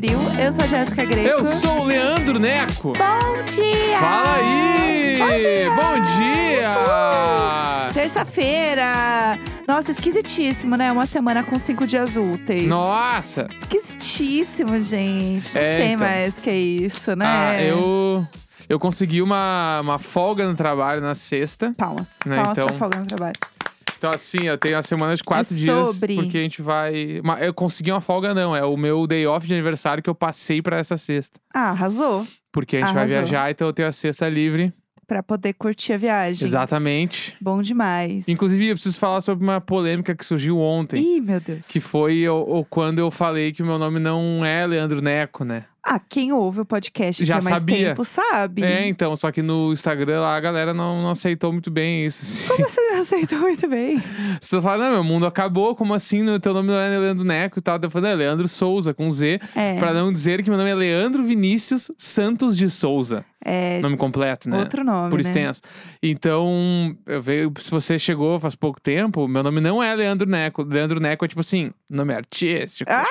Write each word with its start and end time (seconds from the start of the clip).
terça-feira, 0.00 0.10
26 0.10 0.16
de 0.16 0.16
abril. 0.16 0.18
Eu 0.38 0.52
sou 0.52 0.64
a 0.64 0.66
Jéssica 0.66 1.04
Greco. 1.04 1.28
Eu 1.28 1.46
sou 1.46 1.80
o 1.80 1.84
Leandro 1.84 2.38
Neco. 2.38 2.92
Bom 2.92 3.42
dia! 3.54 3.98
Fala 3.98 4.34
aí! 4.36 5.18
Bom 5.18 5.28
dia! 5.28 5.70
Bom 5.74 6.04
dia! 6.16 7.92
Terça-feira! 7.92 9.38
Nossa, 9.66 9.90
esquisitíssimo, 9.90 10.76
né? 10.76 10.92
Uma 10.92 11.06
semana 11.06 11.42
com 11.42 11.58
cinco 11.58 11.86
dias 11.86 12.16
úteis. 12.16 12.66
Nossa! 12.66 13.48
Esquisitíssimo, 13.62 14.80
gente. 14.80 15.54
Não 15.54 15.60
É, 15.60 15.76
sei 15.76 15.86
então. 15.92 16.06
mais 16.06 16.38
o 16.38 16.40
que 16.40 16.50
é 16.50 16.56
isso, 16.56 17.16
né? 17.16 17.26
Ah, 17.26 17.62
eu, 17.62 18.26
eu 18.68 18.78
consegui 18.78 19.20
uma, 19.22 19.80
uma 19.80 19.98
folga 19.98 20.46
no 20.46 20.54
trabalho 20.54 21.00
na 21.00 21.14
sexta. 21.14 21.72
Palmas. 21.76 22.18
Né, 22.24 22.36
Palmas 22.36 22.52
então- 22.58 22.66
pra 22.68 22.76
folga 22.76 22.98
no 23.00 23.06
trabalho. 23.06 23.34
Então, 23.98 24.10
assim, 24.10 24.44
eu 24.44 24.58
tenho 24.58 24.76
uma 24.76 24.82
semana 24.82 25.14
de 25.16 25.22
quatro 25.24 25.54
É 25.54 25.56
dias. 25.56 25.88
sobre. 25.90 26.14
Porque 26.16 26.38
a 26.38 26.42
gente 26.42 26.60
vai. 26.62 27.20
Mas 27.24 27.42
Eu 27.42 27.54
consegui 27.54 27.90
uma 27.90 28.00
folga, 28.00 28.34
não. 28.34 28.54
É 28.54 28.64
o 28.64 28.76
meu 28.76 29.06
day 29.06 29.26
off 29.26 29.46
de 29.46 29.54
aniversário 29.54 30.02
que 30.02 30.10
eu 30.10 30.14
passei 30.14 30.60
pra 30.60 30.78
essa 30.78 30.96
sexta. 30.96 31.40
Ah, 31.54 31.70
arrasou. 31.70 32.26
Porque 32.52 32.76
a 32.76 32.80
gente 32.80 32.94
vai 32.94 33.04
Arrasou. 33.04 33.18
viajar, 33.18 33.50
então 33.50 33.66
eu 33.66 33.72
tenho 33.72 33.88
a 33.88 33.92
sexta 33.92 34.28
livre. 34.28 34.72
Pra 35.06 35.22
poder 35.22 35.52
curtir 35.52 35.92
a 35.92 35.96
viagem. 35.98 36.44
Exatamente. 36.44 37.36
Bom 37.40 37.62
demais. 37.62 38.26
Inclusive, 38.28 38.66
eu 38.68 38.74
preciso 38.74 38.98
falar 38.98 39.20
sobre 39.20 39.44
uma 39.44 39.60
polêmica 39.60 40.14
que 40.16 40.24
surgiu 40.26 40.58
ontem. 40.58 41.18
Ih, 41.18 41.20
meu 41.20 41.38
Deus. 41.38 41.64
Que 41.66 41.78
foi 41.78 42.28
o, 42.28 42.40
o- 42.40 42.64
quando 42.64 42.98
eu 42.98 43.08
falei 43.10 43.52
que 43.52 43.62
o 43.62 43.66
meu 43.66 43.78
nome 43.78 44.00
não 44.00 44.44
é 44.44 44.66
Leandro 44.66 45.00
Neco, 45.00 45.44
né? 45.44 45.64
Ah, 45.88 46.00
quem 46.00 46.32
ouve 46.32 46.60
o 46.62 46.64
podcast 46.64 47.24
Já 47.24 47.38
há 47.38 47.40
mais 47.42 47.60
sabia. 47.60 47.90
tempo 47.90 48.04
sabe. 48.04 48.64
É, 48.64 48.88
então, 48.88 49.14
só 49.14 49.30
que 49.30 49.40
no 49.40 49.72
Instagram 49.72 50.20
lá 50.20 50.36
a 50.36 50.40
galera 50.40 50.74
não, 50.74 51.00
não 51.02 51.10
aceitou 51.10 51.52
muito 51.52 51.70
bem 51.70 52.04
isso. 52.06 52.22
assim. 52.22 52.48
Como 52.56 52.68
você 52.68 52.80
não 52.90 52.98
aceitou 53.00 53.38
muito 53.38 53.68
bem? 53.68 53.98
As 54.34 54.38
pessoas 54.40 54.64
falaram, 54.64 54.84
não, 54.84 54.92
meu 54.94 55.04
mundo 55.04 55.26
acabou, 55.26 55.76
como 55.76 55.94
assim? 55.94 56.22
No 56.22 56.40
teu 56.40 56.52
nome 56.52 56.68
não 56.70 56.76
é 56.76 56.98
Leandro 56.98 57.24
Neco 57.24 57.60
e 57.60 57.62
tal. 57.62 57.78
Eu 57.80 57.88
falei, 57.88 58.08
não, 58.10 58.14
é 58.14 58.24
Leandro 58.26 58.48
Souza, 58.48 58.92
com 58.92 59.08
Z. 59.10 59.38
É, 59.54 59.78
Pra 59.78 59.92
não 59.92 60.12
dizer 60.12 60.42
que 60.42 60.50
meu 60.50 60.58
nome 60.58 60.70
é 60.70 60.74
Leandro 60.74 61.22
Vinícius 61.22 61.90
Santos 61.96 62.56
de 62.56 62.68
Souza. 62.68 63.24
é 63.44 63.78
Nome 63.80 63.96
completo, 63.96 64.50
né? 64.50 64.58
outro 64.58 64.82
nome, 64.82 65.10
Por 65.10 65.16
né? 65.16 65.20
extenso. 65.22 65.62
Então, 66.02 66.96
eu 67.06 67.22
vejo, 67.22 67.52
se 67.58 67.70
você 67.70 67.98
chegou 67.98 68.40
faz 68.40 68.54
pouco 68.56 68.80
tempo, 68.80 69.28
meu 69.28 69.42
nome 69.42 69.60
não 69.60 69.82
é 69.82 69.94
Leandro 69.94 70.28
Neco. 70.28 70.62
Leandro 70.64 70.98
Neco 70.98 71.24
é 71.24 71.28
tipo 71.28 71.40
assim, 71.42 71.70
nome 71.88 72.12
artístico. 72.14 72.90
Ah! 72.92 73.04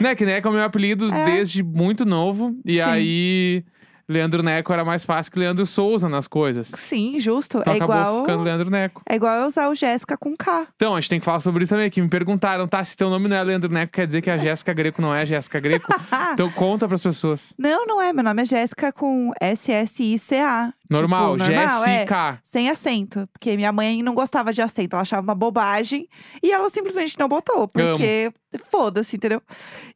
Né, 0.00 0.14
que 0.14 0.24
Neco 0.26 0.48
é 0.48 0.50
o 0.50 0.54
meu 0.54 0.64
apelido 0.64 1.12
É. 1.12 1.24
desde 1.24 1.62
muito 1.62 2.04
novo. 2.04 2.54
E 2.64 2.74
Sim. 2.74 2.80
aí, 2.80 3.64
Leandro 4.08 4.42
Neco 4.42 4.72
era 4.72 4.84
mais 4.84 5.04
fácil 5.04 5.32
que 5.32 5.38
Leandro 5.38 5.64
Souza 5.64 6.08
nas 6.08 6.26
coisas. 6.26 6.68
Sim, 6.76 7.18
justo. 7.20 7.58
Então 7.60 7.72
é 7.72 7.76
acabou 7.76 7.96
igual. 7.96 8.20
ficando 8.20 8.42
Leandro 8.42 8.70
Neco. 8.70 9.02
É 9.08 9.14
igual 9.14 9.40
eu 9.40 9.46
usar 9.46 9.68
o 9.68 9.74
Jéssica 9.74 10.16
com 10.18 10.34
K. 10.36 10.66
Então, 10.76 10.94
a 10.94 11.00
gente 11.00 11.08
tem 11.10 11.18
que 11.20 11.24
falar 11.24 11.40
sobre 11.40 11.62
isso 11.64 11.72
também, 11.72 11.88
que 11.88 12.02
me 12.02 12.08
perguntaram, 12.08 12.66
tá, 12.66 12.82
se 12.84 12.96
teu 12.96 13.08
nome 13.08 13.28
não 13.28 13.36
é 13.36 13.42
Leandro 13.42 13.72
Neco, 13.72 13.92
quer 13.92 14.06
dizer 14.06 14.20
que 14.20 14.28
a 14.30 14.36
Jéssica 14.36 14.72
Greco 14.74 15.00
não 15.00 15.14
é 15.14 15.22
a 15.22 15.24
Jéssica 15.24 15.60
Greco? 15.60 15.86
então 16.34 16.50
conta 16.50 16.86
pras 16.88 17.02
pessoas. 17.02 17.54
Não, 17.56 17.86
não 17.86 18.02
é. 18.02 18.12
Meu 18.12 18.24
nome 18.24 18.42
é 18.42 18.44
Jéssica 18.44 18.92
com 18.92 19.32
S-S-I-C-A. 19.40 20.72
Normal, 20.92 21.36
tipo, 21.36 21.50
normal, 21.50 21.84
é. 21.84 21.86
Jéssica. 21.86 22.40
Sem 22.42 22.70
acento. 22.70 23.28
Porque 23.32 23.56
minha 23.56 23.72
mãe 23.72 24.02
não 24.02 24.14
gostava 24.14 24.52
de 24.52 24.62
acento. 24.62 24.94
Ela 24.94 25.02
achava 25.02 25.22
uma 25.22 25.34
bobagem. 25.34 26.08
E 26.42 26.52
ela 26.52 26.68
simplesmente 26.70 27.18
não 27.18 27.28
botou. 27.28 27.66
Porque 27.68 28.32
foda-se, 28.70 29.16
entendeu? 29.16 29.42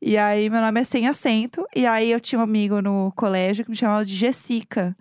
E 0.01 0.17
aí, 0.17 0.49
meu 0.51 0.61
nome 0.61 0.81
é 0.81 0.85
sem 0.85 1.07
acento. 1.07 1.67
E 1.75 1.87
aí, 1.87 2.11
eu 2.11 2.21
tinha 2.21 2.39
um 2.39 2.43
amigo 2.43 2.81
no 2.81 3.13
colégio 3.17 3.65
que 3.65 3.71
me 3.71 3.77
chamava 3.77 4.05
de 4.05 4.15
Jessica. 4.15 4.97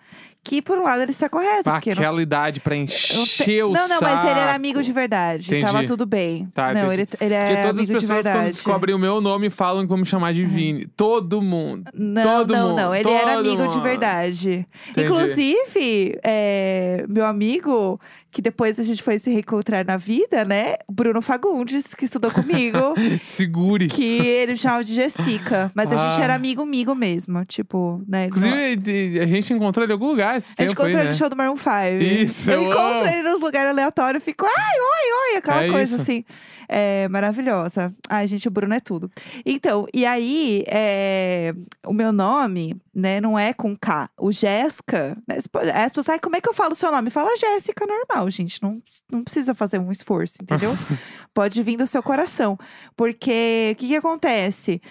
Que, 0.47 0.61
por 0.61 0.77
um 0.77 0.83
lado, 0.83 1.01
ele 1.01 1.09
está 1.09 1.27
correto. 1.27 1.63
Porque 1.63 1.95
não- 1.95 2.01
aquela 2.03 2.21
idade 2.21 2.59
pra 2.59 2.75
não, 2.75 2.85
te- 2.85 3.17
encher 3.17 3.66
o 3.66 3.72
não, 3.72 3.88
não, 3.88 4.00
mas 4.00 4.19
ele 4.22 4.29
era 4.29 4.41
saco. 4.44 4.56
amigo 4.56 4.83
de 4.83 4.91
verdade. 4.94 5.47
Entendi. 5.47 5.66
Tava 5.66 5.83
tudo 5.88 6.06
bem. 6.06 6.47
Tá, 6.53 6.72
não, 6.72 6.94
entendi. 6.94 7.01
ele, 7.01 7.07
ele 7.19 7.33
é 7.33 7.45
Porque 7.47 7.61
todas 7.63 7.66
as 7.66 7.78
amigo 7.79 7.94
de 7.94 8.00
pessoas, 8.01 8.09
verdade. 8.25 8.38
quando 8.45 8.51
descobrem 8.53 8.95
o 8.95 9.00
meu 9.00 9.19
nome, 9.19 9.50
falam 9.50 9.88
me 9.97 10.05
chamar 10.05 10.34
de 10.35 10.45
Vini. 10.45 10.85
Todo 10.95 11.41
mundo. 11.41 11.89
Não, 11.94 12.23
Todo 12.23 12.53
não, 12.53 12.69
mundo, 12.69 12.78
não. 12.79 12.94
Ele 12.95 13.09
era 13.09 13.39
amigo 13.39 13.67
de 13.67 13.75
mundo. 13.75 13.81
verdade. 13.81 14.67
Entendi. 14.91 15.07
Inclusive, 15.07 16.19
é, 16.23 17.05
meu 17.09 17.25
amigo, 17.25 18.00
que 18.35 18.41
depois 18.41 18.78
a 18.78 18.84
gente 18.84 19.01
foi 19.01 19.18
se 19.18 19.29
reencontrar 19.29 19.85
na 19.85 19.96
vida, 19.96 20.44
né? 20.44 20.75
O 20.90 20.91
Bruno 20.91 21.22
Fagundes, 21.22 21.96
que 21.96 22.03
estudou 22.03 22.29
comigo. 22.29 22.78
Segure. 23.23 23.88
que 23.88 24.03
ele 24.19 24.57
chamava 24.57 24.84
de 24.84 24.94
Jessica. 24.94 25.72
Mas 25.73 25.90
a 25.90 25.96
gente 25.96 26.19
Ah. 26.19 26.23
era 26.25 26.35
amigo, 26.35 26.62
amigo 26.63 26.94
mesmo. 26.94 27.46
Tipo, 27.46 28.03
né? 28.06 28.25
ele 28.25 28.31
não- 28.40 28.47
Inclusive, 28.47 29.19
a 29.22 29.25
gente 29.25 29.53
encontrou 29.53 29.85
ele 29.85 29.94
em 29.94 29.96
algum 29.96 30.07
lugar 30.09 30.35
esse 30.35 30.47
a 30.47 30.50
gente 30.50 30.57
tempo 30.57 30.69
aí, 30.69 30.73
encontrou 30.73 31.00
ele 31.00 31.03
né? 31.06 31.09
no 31.12 31.16
show 31.16 31.29
do 31.29 31.35
Maroon 31.38 31.56
5. 31.56 32.03
Isso, 32.23 32.51
Eu 32.51 32.62
eu 32.63 32.69
encontro 32.69 33.07
ele 33.07 33.23
nos 33.23 33.40
lugares 33.40 33.69
aleatórios 33.69 34.22
e 34.22 34.25
fico, 34.25 34.46
ai, 34.46 34.79
oi, 34.79 35.31
oi, 35.31 35.38
aquela 35.38 35.63
É 35.63 35.69
coisa 35.72 35.94
isso. 35.94 36.02
assim. 36.02 36.25
É 36.68 37.08
maravilhosa. 37.08 37.92
Ai, 38.09 38.28
gente, 38.28 38.48
o 38.48 38.52
Bruno 38.52 38.74
é 38.74 38.80
tudo. 38.80 39.09
Então, 39.46 39.88
e 39.94 40.06
aí, 40.06 40.64
é, 40.68 41.53
o 41.86 41.94
meu 41.94 42.12
nome, 42.12 42.76
né, 42.94 43.20
não 43.22 43.38
é 43.38 43.53
com 43.53 43.76
K. 43.76 44.09
O 44.18 44.31
Jéssica, 44.31 45.18
né, 45.28 45.38
as 45.38 45.48
pessoas- 45.92 46.09
ai, 46.09 46.20
como 46.20 46.36
é 46.36 46.42
que 46.42 46.50
eu 46.50 46.53
falo 46.53 46.72
o 46.74 46.76
seu 46.76 46.92
nome? 46.92 47.09
Fala 47.09 47.36
Jéssica 47.38 47.86
normal, 47.86 48.30
gente. 48.30 48.62
Não, 48.62 48.74
não 49.12 49.24
precisa 49.24 49.53
fazer 49.53 49.80
um 49.80 49.92
esforço, 49.92 50.38
entendeu? 50.42 50.72
Pode 51.34 51.62
vir 51.64 51.78
do 51.78 51.86
seu 51.88 52.02
coração. 52.02 52.58
Porque, 52.96 53.72
o 53.74 53.76
que 53.76 53.88
que 53.90 53.96
acontece? 53.96 54.82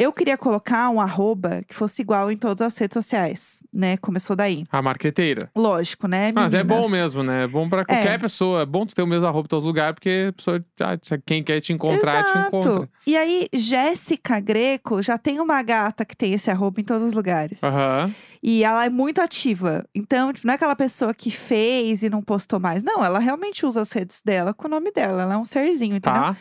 Eu 0.00 0.14
queria 0.14 0.38
colocar 0.38 0.88
um 0.88 0.98
arroba 0.98 1.60
que 1.68 1.74
fosse 1.74 2.00
igual 2.00 2.32
em 2.32 2.36
todas 2.38 2.66
as 2.66 2.78
redes 2.78 2.94
sociais, 2.94 3.62
né? 3.70 3.98
Começou 3.98 4.34
daí. 4.34 4.64
A 4.72 4.80
marqueteira. 4.80 5.50
Lógico, 5.54 6.08
né, 6.08 6.32
Mas 6.32 6.54
é 6.54 6.64
bom 6.64 6.76
meninas? 6.76 6.90
mesmo, 6.90 7.22
né? 7.22 7.44
É 7.44 7.46
bom 7.46 7.68
pra 7.68 7.84
qualquer 7.84 8.18
pessoa. 8.18 8.62
É 8.62 8.64
bom 8.64 8.86
tu 8.86 8.94
ter 8.94 9.02
o 9.02 9.06
mesmo 9.06 9.26
arroba 9.26 9.44
em 9.44 9.48
todos 9.48 9.62
os 9.62 9.68
lugares, 9.68 9.94
porque 9.96 10.28
a 10.30 10.32
pessoa, 10.32 10.64
ah, 10.80 10.96
quem 11.26 11.44
quer 11.44 11.60
te 11.60 11.74
encontrar, 11.74 12.24
te 12.24 12.30
Exato. 12.30 12.48
encontra. 12.48 12.88
E 13.06 13.14
aí, 13.14 13.46
Jéssica 13.52 14.40
Greco 14.40 15.02
já 15.02 15.18
tem 15.18 15.38
uma 15.38 15.62
gata 15.62 16.02
que 16.06 16.16
tem 16.16 16.32
esse 16.32 16.50
arroba 16.50 16.80
em 16.80 16.84
todos 16.84 17.08
os 17.08 17.12
lugares. 17.12 17.62
Aham. 17.62 18.10
E 18.42 18.64
ela 18.64 18.86
é 18.86 18.88
muito 18.88 19.20
ativa. 19.20 19.84
Então, 19.94 20.32
tipo, 20.32 20.46
não 20.46 20.52
é 20.52 20.54
aquela 20.54 20.74
pessoa 20.74 21.12
que 21.12 21.30
fez 21.30 22.02
e 22.02 22.08
não 22.08 22.22
postou 22.22 22.58
mais. 22.58 22.82
Não, 22.82 23.04
ela 23.04 23.18
realmente 23.18 23.66
usa 23.66 23.82
as 23.82 23.92
redes 23.92 24.22
dela 24.24 24.54
com 24.54 24.66
o 24.66 24.70
nome 24.70 24.90
dela. 24.92 25.24
Ela 25.24 25.34
é 25.34 25.36
um 25.36 25.44
serzinho, 25.44 25.96
entendeu? 25.96 26.22
Tá. 26.22 26.36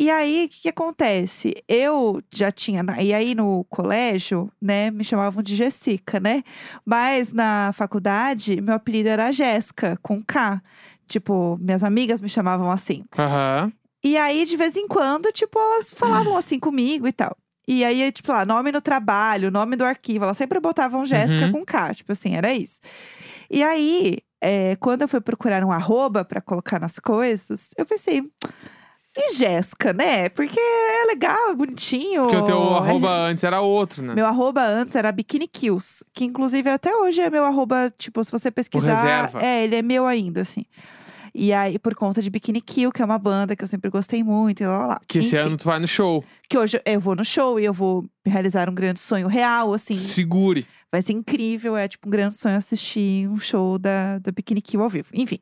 E 0.00 0.08
aí, 0.10 0.46
o 0.46 0.48
que, 0.48 0.62
que 0.62 0.68
acontece? 0.70 1.62
Eu 1.68 2.22
já 2.32 2.50
tinha. 2.50 2.82
E 3.02 3.12
aí, 3.12 3.34
no 3.34 3.64
colégio, 3.64 4.50
né, 4.58 4.90
me 4.90 5.04
chamavam 5.04 5.42
de 5.42 5.54
Jessica, 5.54 6.18
né? 6.18 6.42
Mas 6.86 7.34
na 7.34 7.70
faculdade, 7.74 8.62
meu 8.62 8.74
apelido 8.76 9.10
era 9.10 9.30
Jéssica, 9.30 9.98
com 10.00 10.18
K. 10.24 10.62
Tipo, 11.06 11.58
minhas 11.60 11.82
amigas 11.84 12.18
me 12.18 12.30
chamavam 12.30 12.70
assim. 12.70 13.04
Aham. 13.18 13.70
E 14.02 14.16
aí, 14.16 14.46
de 14.46 14.56
vez 14.56 14.74
em 14.74 14.86
quando, 14.88 15.30
tipo, 15.32 15.58
elas 15.58 15.92
falavam 15.92 16.34
assim 16.34 16.58
comigo 16.58 17.06
e 17.06 17.12
tal. 17.12 17.36
E 17.68 17.84
aí, 17.84 18.10
tipo, 18.10 18.32
lá, 18.32 18.46
nome 18.46 18.72
no 18.72 18.80
trabalho, 18.80 19.50
nome 19.50 19.76
do 19.76 19.84
arquivo. 19.84 20.24
Elas 20.24 20.38
sempre 20.38 20.58
botavam 20.60 21.04
Jéssica 21.04 21.44
Uhum. 21.44 21.52
com 21.52 21.64
K. 21.66 21.94
Tipo 21.94 22.12
assim, 22.12 22.34
era 22.36 22.54
isso. 22.54 22.80
E 23.50 23.62
aí, 23.62 24.16
é, 24.40 24.76
quando 24.76 25.02
eu 25.02 25.08
fui 25.08 25.20
procurar 25.20 25.62
um 25.62 25.70
arroba 25.70 26.24
pra 26.24 26.40
colocar 26.40 26.80
nas 26.80 26.98
coisas, 26.98 27.68
eu 27.76 27.84
pensei. 27.84 28.22
E 29.16 29.34
Jéssica, 29.34 29.92
né? 29.92 30.28
Porque 30.28 30.58
é 30.58 31.04
legal, 31.06 31.50
é 31.50 31.54
bonitinho. 31.54 32.22
Porque 32.22 32.36
o 32.36 32.44
teu 32.44 32.76
arroba 32.76 33.10
antes 33.10 33.42
era 33.42 33.60
outro, 33.60 34.02
né? 34.02 34.14
Meu 34.14 34.26
arroba 34.26 34.62
antes 34.64 34.94
era 34.94 35.10
Bikini 35.10 35.48
Kills, 35.48 36.04
que 36.14 36.24
inclusive 36.24 36.70
até 36.70 36.94
hoje 36.94 37.20
é 37.20 37.28
meu 37.28 37.44
arroba, 37.44 37.92
tipo, 37.98 38.22
se 38.22 38.30
você 38.30 38.50
pesquisar, 38.50 38.94
reserva. 38.94 39.44
é, 39.44 39.64
ele 39.64 39.76
é 39.76 39.82
meu 39.82 40.06
ainda, 40.06 40.42
assim. 40.42 40.64
E 41.34 41.52
aí, 41.52 41.78
por 41.78 41.94
conta 41.94 42.20
de 42.20 42.28
Bikini 42.28 42.60
Kill, 42.60 42.90
que 42.90 43.02
é 43.02 43.04
uma 43.04 43.18
banda 43.18 43.54
que 43.54 43.62
eu 43.62 43.68
sempre 43.68 43.90
gostei 43.90 44.22
muito, 44.22 44.62
e 44.62 44.66
lá, 44.66 44.78
lá, 44.78 44.86
lá. 44.86 45.00
Que 45.06 45.18
esse 45.18 45.36
Enfim, 45.36 45.46
ano 45.46 45.56
tu 45.56 45.64
vai 45.64 45.78
no 45.78 45.86
show. 45.86 46.24
Que 46.48 46.58
hoje 46.58 46.80
eu 46.84 47.00
vou 47.00 47.14
no 47.14 47.24
show 47.24 47.58
e 47.58 47.64
eu 47.64 47.72
vou 47.72 48.04
realizar 48.24 48.68
um 48.68 48.74
grande 48.74 49.00
sonho 49.00 49.28
real, 49.28 49.72
assim. 49.72 49.94
Segure. 49.94 50.66
Vai 50.90 51.02
ser 51.02 51.12
incrível, 51.12 51.76
é 51.76 51.86
tipo 51.86 52.08
um 52.08 52.10
grande 52.10 52.34
sonho 52.34 52.56
assistir 52.56 53.28
um 53.28 53.38
show 53.38 53.78
da, 53.78 54.18
da 54.18 54.32
Bikini 54.32 54.60
Kill 54.60 54.82
ao 54.82 54.88
vivo. 54.88 55.08
Enfim. 55.14 55.38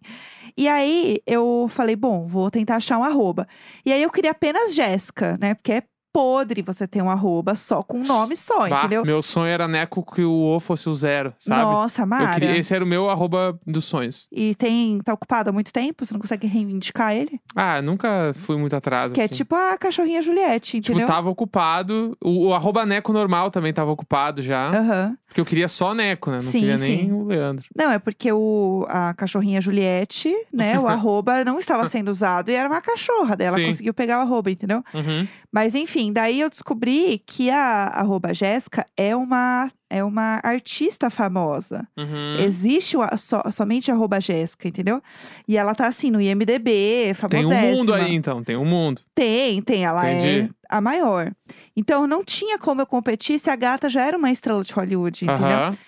E 0.58 0.66
aí, 0.68 1.18
eu 1.24 1.68
falei, 1.70 1.94
bom, 1.94 2.26
vou 2.26 2.50
tentar 2.50 2.76
achar 2.78 2.98
um 2.98 3.04
arroba. 3.04 3.46
E 3.86 3.92
aí, 3.92 4.02
eu 4.02 4.10
queria 4.10 4.32
apenas 4.32 4.74
Jéssica, 4.74 5.38
né? 5.40 5.54
Porque 5.54 5.72
é 5.72 5.82
podre 6.18 6.62
você 6.62 6.84
ter 6.84 7.00
um 7.00 7.08
arroba 7.08 7.54
só 7.54 7.80
com 7.80 7.98
um 8.00 8.04
nome 8.04 8.34
só, 8.36 8.68
Bah, 8.68 8.80
entendeu? 8.80 9.04
meu 9.04 9.22
sonho 9.22 9.46
era 9.46 9.68
Neco 9.68 10.02
que 10.04 10.22
o 10.24 10.32
O 10.56 10.58
fosse 10.58 10.88
o 10.88 10.94
zero, 10.94 11.32
sabe? 11.38 11.62
Nossa, 11.62 12.04
Mara. 12.04 12.34
queria, 12.34 12.56
esse 12.56 12.74
era 12.74 12.84
o 12.84 12.86
meu 12.88 13.08
arroba 13.08 13.56
dos 13.64 13.84
sonhos. 13.84 14.26
E 14.32 14.52
tem, 14.56 14.98
tá 15.04 15.12
ocupado 15.14 15.50
há 15.50 15.52
muito 15.52 15.72
tempo? 15.72 16.04
Você 16.04 16.12
não 16.12 16.20
consegue 16.20 16.48
reivindicar 16.48 17.14
ele? 17.14 17.40
Ah, 17.54 17.80
nunca 17.80 18.32
fui 18.34 18.56
muito 18.56 18.74
atrás, 18.74 19.12
Que 19.12 19.20
é 19.20 19.24
assim. 19.24 19.34
tipo 19.34 19.54
a 19.54 19.78
cachorrinha 19.78 20.20
Juliette, 20.20 20.80
Tipo, 20.80 20.98
entendeu? 20.98 21.06
tava 21.06 21.30
ocupado. 21.30 22.16
O, 22.20 22.48
o 22.48 22.54
arroba 22.54 22.84
Neco 22.84 23.12
normal 23.12 23.50
também 23.52 23.72
tava 23.72 23.92
ocupado 23.92 24.42
já. 24.42 24.70
Aham. 24.70 25.16
Porque 25.28 25.40
eu 25.42 25.44
queria 25.44 25.68
só 25.68 25.94
Neco, 25.94 26.30
né? 26.30 26.36
Não 26.38 26.42
Sim, 26.42 26.60
queria 26.60 26.78
sim. 26.78 26.96
nem 26.96 27.12
o 27.12 27.26
Leandro. 27.26 27.66
Não, 27.76 27.92
é 27.92 27.98
porque 27.98 28.32
o, 28.32 28.86
a 28.88 29.12
cachorrinha 29.12 29.60
Juliette, 29.60 30.34
né? 30.52 30.78
o 30.80 30.88
arroba 30.88 31.44
não 31.44 31.58
estava 31.58 31.86
sendo 31.86 32.08
usado 32.10 32.50
e 32.50 32.54
era 32.54 32.66
uma 32.68 32.80
cachorra. 32.80 33.36
Daí 33.36 33.46
ela 33.46 33.58
Sim. 33.58 33.66
conseguiu 33.66 33.92
pegar 33.94 34.18
o 34.18 34.22
arroba, 34.22 34.50
entendeu? 34.50 34.82
Uhum. 34.94 35.28
Mas 35.52 35.74
enfim, 35.74 36.07
enfim, 36.08 36.12
daí 36.12 36.40
eu 36.40 36.48
descobri 36.50 37.22
que 37.26 37.50
a 37.50 37.84
arroba 37.88 38.32
Jéssica 38.34 38.86
é 38.96 39.14
uma, 39.14 39.70
é 39.90 40.02
uma 40.02 40.40
artista 40.42 41.10
famosa. 41.10 41.86
Uhum. 41.96 42.36
Existe 42.40 42.96
o, 42.96 43.00
só, 43.16 43.42
somente 43.50 43.90
arroba 43.90 44.20
Jéssica, 44.20 44.68
entendeu? 44.68 45.02
E 45.46 45.56
ela 45.56 45.74
tá 45.74 45.86
assim 45.86 46.10
no 46.10 46.20
IMDB, 46.20 46.58
Tem 47.06 47.14
famosíssima. 47.14 47.54
um 47.60 47.76
mundo 47.76 47.94
aí, 47.94 48.14
então. 48.14 48.42
Tem 48.42 48.56
um 48.56 48.64
mundo. 48.64 49.02
Tem, 49.14 49.60
tem. 49.62 49.84
Ela 49.84 50.08
é 50.08 50.14
Entendi. 50.18 50.50
a 50.68 50.80
maior. 50.80 51.32
Então 51.76 52.06
não 52.06 52.24
tinha 52.24 52.58
como 52.58 52.80
eu 52.80 52.86
competir 52.86 53.38
se 53.38 53.50
a 53.50 53.56
gata 53.56 53.88
já 53.90 54.04
era 54.06 54.16
uma 54.16 54.30
estrela 54.30 54.62
de 54.64 54.72
Hollywood, 54.72 55.24
entendeu? 55.24 55.46
Aham. 55.46 55.78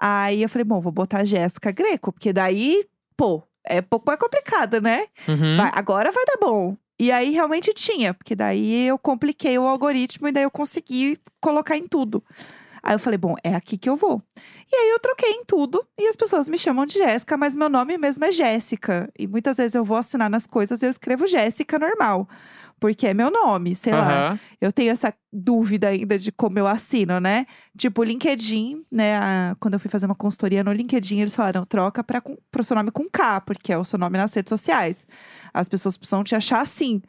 Aí 0.00 0.42
eu 0.42 0.48
falei, 0.48 0.64
bom, 0.64 0.80
vou 0.80 0.92
botar 0.92 1.18
a 1.18 1.24
Jéssica 1.24 1.72
Greco, 1.72 2.12
porque 2.12 2.32
daí, 2.32 2.84
pô, 3.16 3.42
é 3.64 3.82
pouco 3.82 4.06
mais 4.06 4.18
complicado, 4.18 4.80
né? 4.80 5.06
Uhum. 5.26 5.56
Vai- 5.56 5.72
agora 5.74 6.12
vai 6.12 6.24
dar 6.24 6.38
bom. 6.40 6.76
E 6.98 7.12
aí 7.12 7.30
realmente 7.30 7.72
tinha, 7.72 8.12
porque 8.12 8.34
daí 8.34 8.86
eu 8.86 8.98
compliquei 8.98 9.56
o 9.56 9.66
algoritmo 9.66 10.26
e 10.28 10.32
daí 10.32 10.42
eu 10.42 10.50
consegui 10.50 11.18
colocar 11.40 11.76
em 11.76 11.86
tudo. 11.86 12.24
Aí 12.82 12.94
eu 12.94 12.98
falei, 12.98 13.18
bom, 13.18 13.36
é 13.44 13.54
aqui 13.54 13.76
que 13.76 13.88
eu 13.88 13.96
vou. 13.96 14.22
E 14.70 14.74
aí 14.74 14.90
eu 14.90 14.98
troquei 14.98 15.30
em 15.30 15.44
tudo 15.44 15.86
e 15.98 16.06
as 16.08 16.16
pessoas 16.16 16.48
me 16.48 16.58
chamam 16.58 16.86
de 16.86 16.98
Jéssica, 16.98 17.36
mas 17.36 17.54
meu 17.54 17.68
nome 17.68 17.96
mesmo 17.98 18.24
é 18.24 18.32
Jéssica. 18.32 19.10
E 19.18 19.26
muitas 19.26 19.56
vezes 19.56 19.74
eu 19.74 19.84
vou 19.84 19.96
assinar 19.96 20.28
nas 20.28 20.46
coisas 20.46 20.82
e 20.82 20.86
eu 20.86 20.90
escrevo 20.90 21.26
Jéssica 21.26 21.78
normal. 21.78 22.28
Porque 22.80 23.06
é 23.06 23.14
meu 23.14 23.30
nome, 23.30 23.74
sei 23.74 23.92
lá. 23.92 24.28
Aham. 24.30 24.40
Eu 24.60 24.72
tenho 24.72 24.90
essa 24.90 25.12
dúvida 25.32 25.88
ainda 25.88 26.18
de 26.18 26.30
como 26.32 26.58
eu 26.58 26.66
assino, 26.66 27.18
né? 27.20 27.46
Tipo, 27.76 28.00
o 28.02 28.04
LinkedIn, 28.04 28.76
né? 28.90 29.16
a- 29.16 29.56
quando 29.60 29.74
eu 29.74 29.80
fui 29.80 29.90
fazer 29.90 30.06
uma 30.06 30.14
consultoria 30.14 30.62
no 30.64 30.72
LinkedIn, 30.72 31.20
eles 31.20 31.34
falaram: 31.34 31.64
troca 31.64 32.02
para 32.04 32.22
o 32.58 32.62
seu 32.64 32.76
nome 32.76 32.90
com 32.90 33.08
K, 33.10 33.40
porque 33.40 33.72
é 33.72 33.78
o 33.78 33.84
seu 33.84 33.98
nome 33.98 34.16
nas 34.18 34.32
redes 34.34 34.48
sociais. 34.50 35.06
As 35.52 35.68
pessoas 35.68 35.96
precisam 35.96 36.22
te 36.24 36.34
achar 36.34 36.60
assim. 36.60 37.02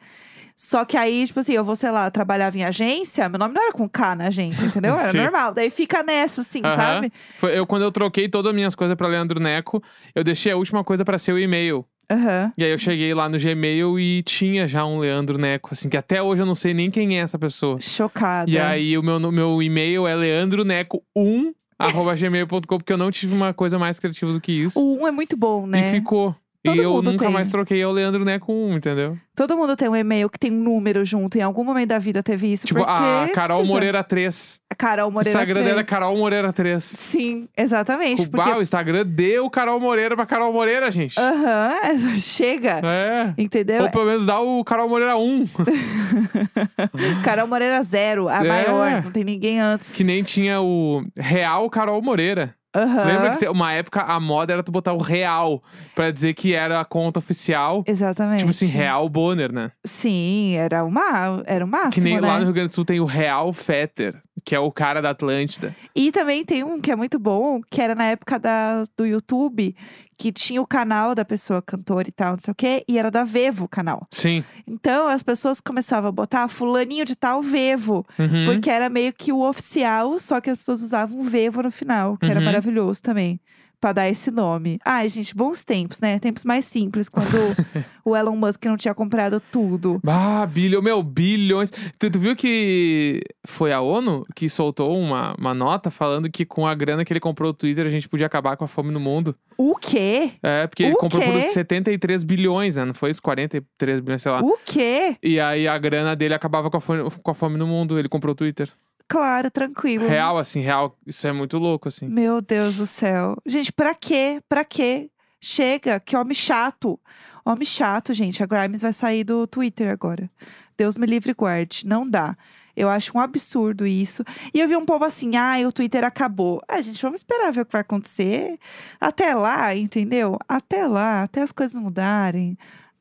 Só 0.56 0.84
que 0.84 0.94
aí, 0.96 1.26
tipo 1.26 1.40
assim, 1.40 1.52
eu 1.54 1.64
vou, 1.64 1.74
sei 1.74 1.90
lá, 1.90 2.10
trabalhava 2.10 2.58
em 2.58 2.64
agência, 2.64 3.26
meu 3.30 3.38
nome 3.38 3.54
não 3.54 3.62
era 3.62 3.72
com 3.72 3.88
K 3.88 4.14
na 4.14 4.26
agência, 4.26 4.62
entendeu? 4.66 4.92
Era 4.98 5.10
Sim. 5.12 5.18
normal. 5.18 5.54
Daí 5.54 5.70
fica 5.70 6.02
nessa, 6.02 6.42
assim, 6.42 6.60
Aham. 6.62 6.76
sabe? 6.76 7.12
Foi 7.38 7.58
eu, 7.58 7.66
quando 7.66 7.82
eu 7.82 7.90
troquei 7.90 8.28
todas 8.28 8.50
as 8.50 8.54
minhas 8.54 8.74
coisas 8.74 8.94
pra 8.94 9.08
Leandro 9.08 9.40
Neco, 9.40 9.82
eu 10.14 10.22
deixei 10.22 10.52
a 10.52 10.56
última 10.56 10.84
coisa 10.84 11.02
pra 11.02 11.16
ser 11.18 11.32
o 11.32 11.38
e-mail. 11.38 11.86
Aham. 12.10 12.52
E 12.58 12.64
aí 12.64 12.70
eu 12.72 12.78
cheguei 12.78 13.14
lá 13.14 13.28
no 13.28 13.38
Gmail 13.38 13.98
e 14.00 14.22
tinha 14.22 14.66
já 14.66 14.84
um 14.84 14.98
Leandro 14.98 15.38
Neco, 15.38 15.70
assim, 15.72 15.88
que 15.88 15.96
até 15.96 16.20
hoje 16.20 16.42
eu 16.42 16.46
não 16.46 16.54
sei 16.54 16.74
nem 16.74 16.90
quem 16.90 17.18
é 17.18 17.22
essa 17.22 17.38
pessoa. 17.38 17.80
Chocada. 17.80 18.50
E 18.50 18.58
aí 18.58 18.98
o 18.98 19.02
meu, 19.02 19.20
meu 19.30 19.62
e-mail 19.62 20.06
é 20.06 20.14
leandroneco1 20.14 21.54
arroba 21.78 22.14
gmail.com, 22.14 22.58
porque 22.60 22.92
eu 22.92 22.98
não 22.98 23.10
tive 23.10 23.34
uma 23.34 23.54
coisa 23.54 23.78
mais 23.78 23.98
criativa 23.98 24.32
do 24.32 24.40
que 24.40 24.52
isso. 24.52 24.78
O 24.78 24.98
um 25.02 25.08
é 25.08 25.10
muito 25.10 25.36
bom, 25.36 25.66
né? 25.66 25.88
E 25.88 25.92
ficou. 25.92 26.36
Todo 26.62 26.76
e 26.76 26.78
eu 26.84 27.00
nunca 27.00 27.24
tem. 27.24 27.32
mais 27.32 27.48
troquei 27.50 27.82
ao 27.82 27.90
Leandro 27.90 28.22
Neco 28.22 28.52
1, 28.52 28.76
entendeu? 28.76 29.16
Todo 29.34 29.56
mundo 29.56 29.74
tem 29.74 29.88
um 29.88 29.96
e-mail 29.96 30.28
que 30.28 30.38
tem 30.38 30.52
um 30.52 30.62
número 30.62 31.02
junto. 31.06 31.38
Em 31.38 31.40
algum 31.40 31.64
momento 31.64 31.88
da 31.88 31.98
vida 31.98 32.22
teve 32.22 32.52
isso. 32.52 32.66
Tipo, 32.66 32.82
a 32.82 33.26
Carol 33.34 33.56
precisa. 33.58 33.72
Moreira 33.72 34.04
3. 34.04 34.60
A 34.70 34.74
Carol 34.74 35.08
O 35.08 35.12
Moreira. 35.12 35.30
Instagram 35.38 35.54
três. 35.54 35.68
dela 35.68 35.80
é 35.80 35.84
Carol 35.84 36.16
Moreira 36.18 36.52
3. 36.52 36.84
Sim, 36.84 37.48
exatamente. 37.56 38.28
Porque... 38.28 38.50
o 38.50 38.60
Instagram 38.60 39.06
deu 39.06 39.48
Carol 39.48 39.80
Moreira 39.80 40.14
pra 40.14 40.26
Carol 40.26 40.52
Moreira, 40.52 40.90
gente. 40.90 41.18
Aham, 41.18 41.72
chega. 42.20 42.80
É. 42.84 43.32
Entendeu? 43.38 43.84
Ou 43.84 43.90
pelo 43.90 44.04
menos 44.04 44.26
dá 44.26 44.38
o 44.40 44.62
Carol 44.62 44.88
Moreira 44.88 45.16
1. 45.16 45.46
Carol 47.24 47.46
Moreira 47.46 47.82
zero, 47.82 48.28
a 48.28 48.44
É. 48.44 48.48
maior. 48.48 49.02
Não 49.04 49.10
tem 49.10 49.24
ninguém 49.24 49.60
antes. 49.60 49.94
Que 49.94 50.04
nem 50.04 50.22
tinha 50.22 50.60
o 50.60 51.02
Real 51.16 51.68
Carol 51.70 52.02
Moreira. 52.02 52.54
Aham. 52.74 53.04
Lembra 53.04 53.36
que 53.36 53.48
uma 53.48 53.72
época 53.72 54.00
a 54.02 54.20
moda 54.20 54.52
era 54.52 54.62
tu 54.62 54.70
botar 54.70 54.92
o 54.92 54.98
Real 54.98 55.62
pra 55.94 56.10
dizer 56.10 56.34
que 56.34 56.54
era 56.54 56.80
a 56.80 56.84
conta 56.84 57.18
oficial. 57.18 57.82
Exatamente. 57.86 58.38
Tipo 58.38 58.50
assim, 58.50 58.66
Real 58.66 59.08
Bonner, 59.08 59.52
né? 59.52 59.72
Sim, 59.84 60.54
era 60.54 60.84
uma, 60.84 61.42
era 61.46 61.64
o 61.64 61.68
máximo, 61.68 61.92
Que 61.92 62.00
nem 62.00 62.20
né? 62.20 62.28
lá 62.28 62.38
no 62.38 62.44
Rio 62.44 62.54
Grande 62.54 62.68
do 62.68 62.74
Sul 62.74 62.84
tem 62.84 63.00
o 63.00 63.04
Real 63.04 63.52
Fetter, 63.52 64.22
que 64.44 64.54
é 64.54 64.60
o 64.60 64.70
cara 64.70 65.02
da 65.02 65.10
Atlântida. 65.10 65.74
E 65.96 66.12
também 66.12 66.44
tem 66.44 66.62
um 66.62 66.80
que 66.80 66.92
é 66.92 66.96
muito 66.96 67.18
bom, 67.18 67.60
que 67.68 67.80
era 67.82 67.94
na 67.94 68.04
época 68.04 68.38
da, 68.38 68.84
do 68.96 69.04
YouTube, 69.04 69.74
que 70.20 70.30
tinha 70.30 70.60
o 70.60 70.66
canal 70.66 71.14
da 71.14 71.24
pessoa 71.24 71.62
cantora 71.62 72.06
e 72.06 72.12
tal, 72.12 72.32
não 72.32 72.38
sei 72.40 72.52
o 72.52 72.54
quê, 72.54 72.84
e 72.86 72.98
era 72.98 73.10
da 73.10 73.24
Vevo 73.24 73.64
o 73.64 73.68
canal. 73.68 74.06
Sim. 74.10 74.44
Então 74.66 75.08
as 75.08 75.22
pessoas 75.22 75.62
começavam 75.62 76.10
a 76.10 76.12
botar 76.12 76.46
fulaninho 76.48 77.06
de 77.06 77.16
tal 77.16 77.40
Vevo, 77.42 78.04
Uhum. 78.18 78.44
porque 78.44 78.68
era 78.68 78.90
meio 78.90 79.14
que 79.14 79.32
o 79.32 79.40
oficial, 79.48 80.18
só 80.20 80.38
que 80.38 80.50
as 80.50 80.58
pessoas 80.58 80.82
usavam 80.82 81.22
Vevo 81.22 81.62
no 81.62 81.70
final, 81.70 82.18
que 82.18 82.26
era 82.26 82.38
Uhum. 82.38 82.44
maravilhoso 82.44 83.00
também. 83.00 83.40
Pra 83.80 83.92
dar 83.92 84.08
esse 84.10 84.30
nome. 84.30 84.78
Ai, 84.84 85.08
gente, 85.08 85.34
bons 85.34 85.64
tempos, 85.64 86.00
né? 86.00 86.18
Tempos 86.18 86.44
mais 86.44 86.66
simples, 86.66 87.08
quando 87.08 87.28
o 88.04 88.14
Elon 88.14 88.36
Musk 88.36 88.64
não 88.66 88.76
tinha 88.76 88.94
comprado 88.94 89.40
tudo. 89.50 90.00
Ah, 90.06 90.46
bilhão, 90.46 90.82
meu, 90.82 91.02
bilhões. 91.02 91.70
Tu, 91.98 92.10
tu 92.10 92.18
viu 92.18 92.36
que 92.36 93.22
foi 93.46 93.72
a 93.72 93.80
ONU 93.80 94.26
que 94.34 94.50
soltou 94.50 94.98
uma, 94.98 95.34
uma 95.38 95.54
nota 95.54 95.90
falando 95.90 96.30
que 96.30 96.44
com 96.44 96.66
a 96.66 96.74
grana 96.74 97.04
que 97.04 97.12
ele 97.12 97.20
comprou 97.20 97.50
o 97.50 97.54
Twitter 97.54 97.86
a 97.86 97.90
gente 97.90 98.08
podia 98.08 98.26
acabar 98.26 98.56
com 98.56 98.64
a 98.64 98.68
fome 98.68 98.92
no 98.92 99.00
mundo? 99.00 99.34
O 99.56 99.74
quê? 99.76 100.32
É, 100.42 100.66
porque 100.66 100.82
ele 100.82 100.92
O 100.92 100.96
comprou 100.96 101.22
por 101.22 101.32
quê? 101.32 101.48
73 101.48 102.22
bilhões, 102.22 102.76
né? 102.76 102.84
Não 102.84 102.94
foi 102.94 103.10
isso? 103.10 103.22
43 103.22 104.00
bilhões, 104.00 104.22
sei 104.22 104.30
lá. 104.32 104.40
O 104.40 104.58
quê? 104.64 105.16
E 105.22 105.40
aí 105.40 105.66
a 105.66 105.78
grana 105.78 106.14
dele 106.14 106.34
acabava 106.34 106.70
com 106.70 106.76
a, 106.76 106.80
fome, 106.80 107.10
com 107.10 107.30
a 107.30 107.34
fome 107.34 107.56
no 107.56 107.66
mundo. 107.66 107.98
Ele 107.98 108.08
comprou 108.08 108.32
o 108.32 108.36
Twitter. 108.36 108.70
Claro, 109.10 109.50
tranquilo. 109.50 110.06
Real, 110.06 110.38
assim, 110.38 110.60
real. 110.60 110.96
Isso 111.04 111.26
é 111.26 111.32
muito 111.32 111.58
louco, 111.58 111.88
assim. 111.88 112.08
Meu 112.08 112.40
Deus 112.40 112.76
do 112.76 112.86
céu. 112.86 113.36
Gente, 113.44 113.72
pra 113.72 113.92
quê? 113.92 114.40
Pra 114.48 114.64
quê? 114.64 115.10
Chega, 115.40 115.98
que 115.98 116.16
homem 116.16 116.32
chato. 116.32 116.98
Homem 117.44 117.64
chato, 117.64 118.14
gente. 118.14 118.40
A 118.40 118.46
Grimes 118.46 118.82
vai 118.82 118.92
sair 118.92 119.24
do 119.24 119.48
Twitter 119.48 119.90
agora. 119.90 120.30
Deus 120.78 120.96
me 120.96 121.06
livre 121.06 121.32
e 121.32 121.34
guarde. 121.34 121.84
Não 121.88 122.08
dá. 122.08 122.36
Eu 122.76 122.88
acho 122.88 123.18
um 123.18 123.20
absurdo 123.20 123.84
isso. 123.84 124.22
E 124.54 124.60
eu 124.60 124.68
vi 124.68 124.76
um 124.76 124.84
povo 124.84 125.04
assim, 125.04 125.34
ah, 125.34 125.56
o 125.66 125.72
Twitter 125.72 126.04
acabou. 126.04 126.62
Ah, 126.68 126.80
gente, 126.80 127.02
vamos 127.02 127.18
esperar 127.18 127.52
ver 127.52 127.62
o 127.62 127.66
que 127.66 127.72
vai 127.72 127.80
acontecer. 127.80 128.60
Até 129.00 129.34
lá, 129.34 129.74
entendeu? 129.74 130.38
Até 130.48 130.86
lá, 130.86 131.24
até 131.24 131.42
as 131.42 131.50
coisas 131.50 131.82
mudarem. 131.82 132.56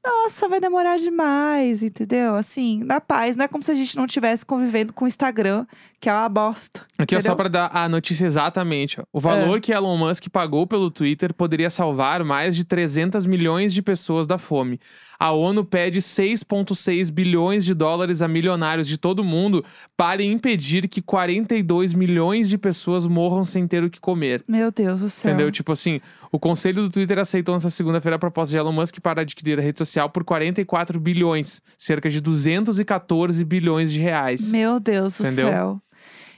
Nossa, 0.09 0.49
vai 0.49 0.59
demorar 0.59 0.97
demais, 0.97 1.83
entendeu? 1.83 2.35
Assim, 2.35 2.83
na 2.83 2.99
paz. 2.99 3.35
Não 3.35 3.45
é 3.45 3.47
como 3.47 3.63
se 3.63 3.71
a 3.71 3.75
gente 3.75 3.95
não 3.95 4.05
estivesse 4.05 4.45
convivendo 4.45 4.91
com 4.91 5.05
o 5.05 5.07
Instagram, 5.07 5.65
que 5.99 6.09
é 6.09 6.13
uma 6.13 6.27
bosta. 6.27 6.81
Aqui 6.97 7.15
é 7.15 7.21
só 7.21 7.29
entendeu? 7.29 7.35
pra 7.35 7.47
dar 7.47 7.71
a 7.71 7.87
notícia 7.87 8.25
exatamente. 8.25 8.99
Ó. 8.99 9.03
O 9.13 9.19
valor 9.19 9.61
que 9.61 9.71
Elon 9.71 9.97
Musk 9.97 10.27
pagou 10.29 10.65
pelo 10.65 10.89
Twitter 10.89 11.33
poderia 11.33 11.69
salvar 11.69 12.23
mais 12.23 12.55
de 12.55 12.65
300 12.65 13.25
milhões 13.25 13.73
de 13.73 13.81
pessoas 13.81 14.25
da 14.25 14.37
fome. 14.37 14.79
A 15.19 15.31
ONU 15.31 15.65
pede 15.65 15.99
6,6 15.99 17.11
bilhões 17.11 17.65
de 17.65 17.73
dólares 17.73 18.21
a 18.21 18.27
milionários 18.27 18.87
de 18.87 18.97
todo 18.97 19.21
mundo 19.21 19.65
para 19.97 20.23
impedir 20.23 20.87
que 20.87 21.01
42 21.01 21.91
milhões 21.91 22.47
de 22.47 22.57
pessoas 22.57 23.05
morram 23.05 23.43
sem 23.43 23.67
ter 23.67 23.83
o 23.83 23.89
que 23.89 23.99
comer. 23.99 24.41
Meu 24.47 24.71
Deus 24.71 25.01
do 25.01 25.09
céu. 25.09 25.29
Entendeu? 25.29 25.51
Tipo 25.51 25.73
assim, 25.73 25.99
o 26.31 26.39
conselho 26.39 26.83
do 26.83 26.89
Twitter 26.89 27.19
aceitou 27.19 27.53
nessa 27.53 27.69
segunda-feira 27.69 28.15
a 28.15 28.19
proposta 28.19 28.51
de 28.51 28.57
Elon 28.57 28.71
Musk 28.71 28.99
para 29.01 29.21
adquirir 29.21 29.59
a 29.59 29.61
rede 29.61 29.77
social 29.77 30.09
por 30.09 30.23
44 30.23 30.97
bilhões, 31.01 31.61
cerca 31.77 32.09
de 32.09 32.21
214 32.21 33.43
bilhões 33.43 33.91
de 33.91 33.99
reais. 33.99 34.49
Meu 34.49 34.79
Deus 34.79 35.17
do 35.17 35.27
Entendeu? 35.27 35.47
céu. 35.49 35.81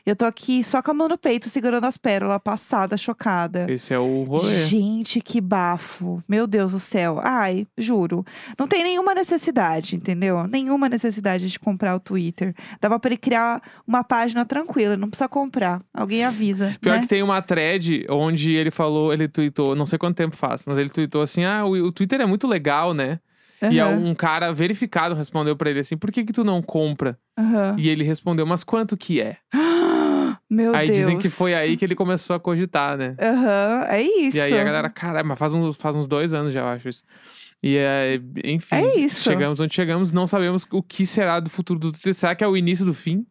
Eu 0.05 0.15
tô 0.15 0.25
aqui 0.25 0.63
só 0.63 0.81
com 0.81 0.91
a 0.91 0.93
mão 0.93 1.08
no 1.08 1.17
peito, 1.17 1.50
segurando 1.50 1.86
as 1.86 1.98
pérolas, 1.98 2.39
passada, 2.43 2.98
chocada. 2.98 3.65
Esse 3.70 3.93
é 3.93 4.00
o 4.00 4.24
rolê. 4.24 4.65
Gente, 4.65 5.22
que 5.22 5.39
bafo. 5.39 6.22
Meu 6.27 6.48
Deus 6.48 6.72
do 6.72 6.79
céu. 6.79 7.20
Ai, 7.24 7.67
juro. 7.77 8.25
Não 8.58 8.67
tem 8.67 8.84
nenhuma 8.84 9.13
necessidade, 9.13 9.96
entendeu? 9.96 10.46
Nenhuma 10.48 10.89
necessidade 10.89 11.50
de 11.50 11.60
comprar 11.60 11.96
o 11.96 12.00
Twitter. 12.00 12.55
Dava 12.79 13.00
pra 13.00 13.10
ele 13.10 13.17
criar 13.17 13.62
uma 13.88 14.03
página 14.03 14.46
tranquila, 14.46 14.98
não 14.98 15.10
precisa 15.10 15.29
comprar. 15.29 15.81
Alguém 15.93 16.24
avisa. 16.24 16.75
Pior 16.81 16.96
né? 16.96 17.01
que 17.01 17.08
tem 17.08 17.24
uma 17.24 17.41
thread 17.41 18.05
onde 18.10 18.51
ele 18.53 18.72
falou, 18.72 19.13
ele 19.13 19.27
tweetou, 19.27 19.75
não 19.75 19.86
sei 19.86 20.00
quanto 20.00 20.17
tempo 20.17 20.36
faz, 20.36 20.63
mas 20.65 20.77
ele 20.77 20.89
tweetou 20.89 21.22
assim: 21.22 21.43
ah, 21.43 21.65
o, 21.65 21.72
o 21.72 21.91
Twitter 21.91 22.22
é 22.22 22.25
muito 22.25 22.48
legal, 22.48 22.93
né? 22.93 23.20
E 23.62 23.79
aí 23.79 23.79
Aham, 23.79 23.98
um 23.98 24.15
cara 24.15 24.51
verificado 24.51 25.13
respondeu 25.13 25.55
pra 25.55 25.70
ele 25.70 25.79
assim: 25.79 25.96
por 25.96 26.12
que 26.12 26.24
que 26.24 26.34
tu 26.34 26.43
não 26.43 26.62
compra? 26.62 27.17
aham. 27.38 27.75
E 27.77 27.89
ele 27.89 28.03
respondeu: 28.03 28.46
mas 28.46 28.63
quanto 28.63 28.98
que 28.98 29.22
é? 29.22 29.38
Meu 30.53 30.75
aí 30.75 30.86
Deus. 30.88 30.98
dizem 31.00 31.17
que 31.17 31.29
foi 31.29 31.53
aí 31.55 31.77
que 31.77 31.86
ele 31.86 31.96
começou 31.96 32.36
a 32.36 32.39
cogitar, 32.39 32.98
né? 32.98 33.15
Aham, 33.22 33.86
é 33.88 34.01
isso. 34.01 34.36
E 34.36 34.41
aí 34.41 34.60
a 34.60 34.63
galera, 34.65 34.89
caralho, 34.89 35.25
mas 35.25 35.39
faz 35.39 35.53
uns, 35.55 35.77
faz 35.77 35.96
uns 35.96 36.08
dois 36.08 36.34
anos 36.34 36.53
já, 36.53 36.60
eu 36.60 36.67
acho 36.67 36.89
isso. 36.89 37.03
E 37.63 37.77
é, 37.77 38.20
enfim, 38.43 38.75
É 38.75 38.98
isso. 39.00 39.24
chegamos 39.24 39.60
onde 39.62 39.74
chegamos, 39.74 40.12
não 40.12 40.27
sabemos 40.27 40.67
o 40.72 40.84
que 40.84 41.05
será 41.05 41.39
do 41.39 41.50
futuro 41.50 41.79
do 41.79 41.91
Twitter. 41.93 42.13
Será 42.13 42.36
que 42.36 42.43
é 42.43 42.48
o 42.48 42.58
início 42.58 42.84
do 42.84 42.93
fim? 42.93 43.25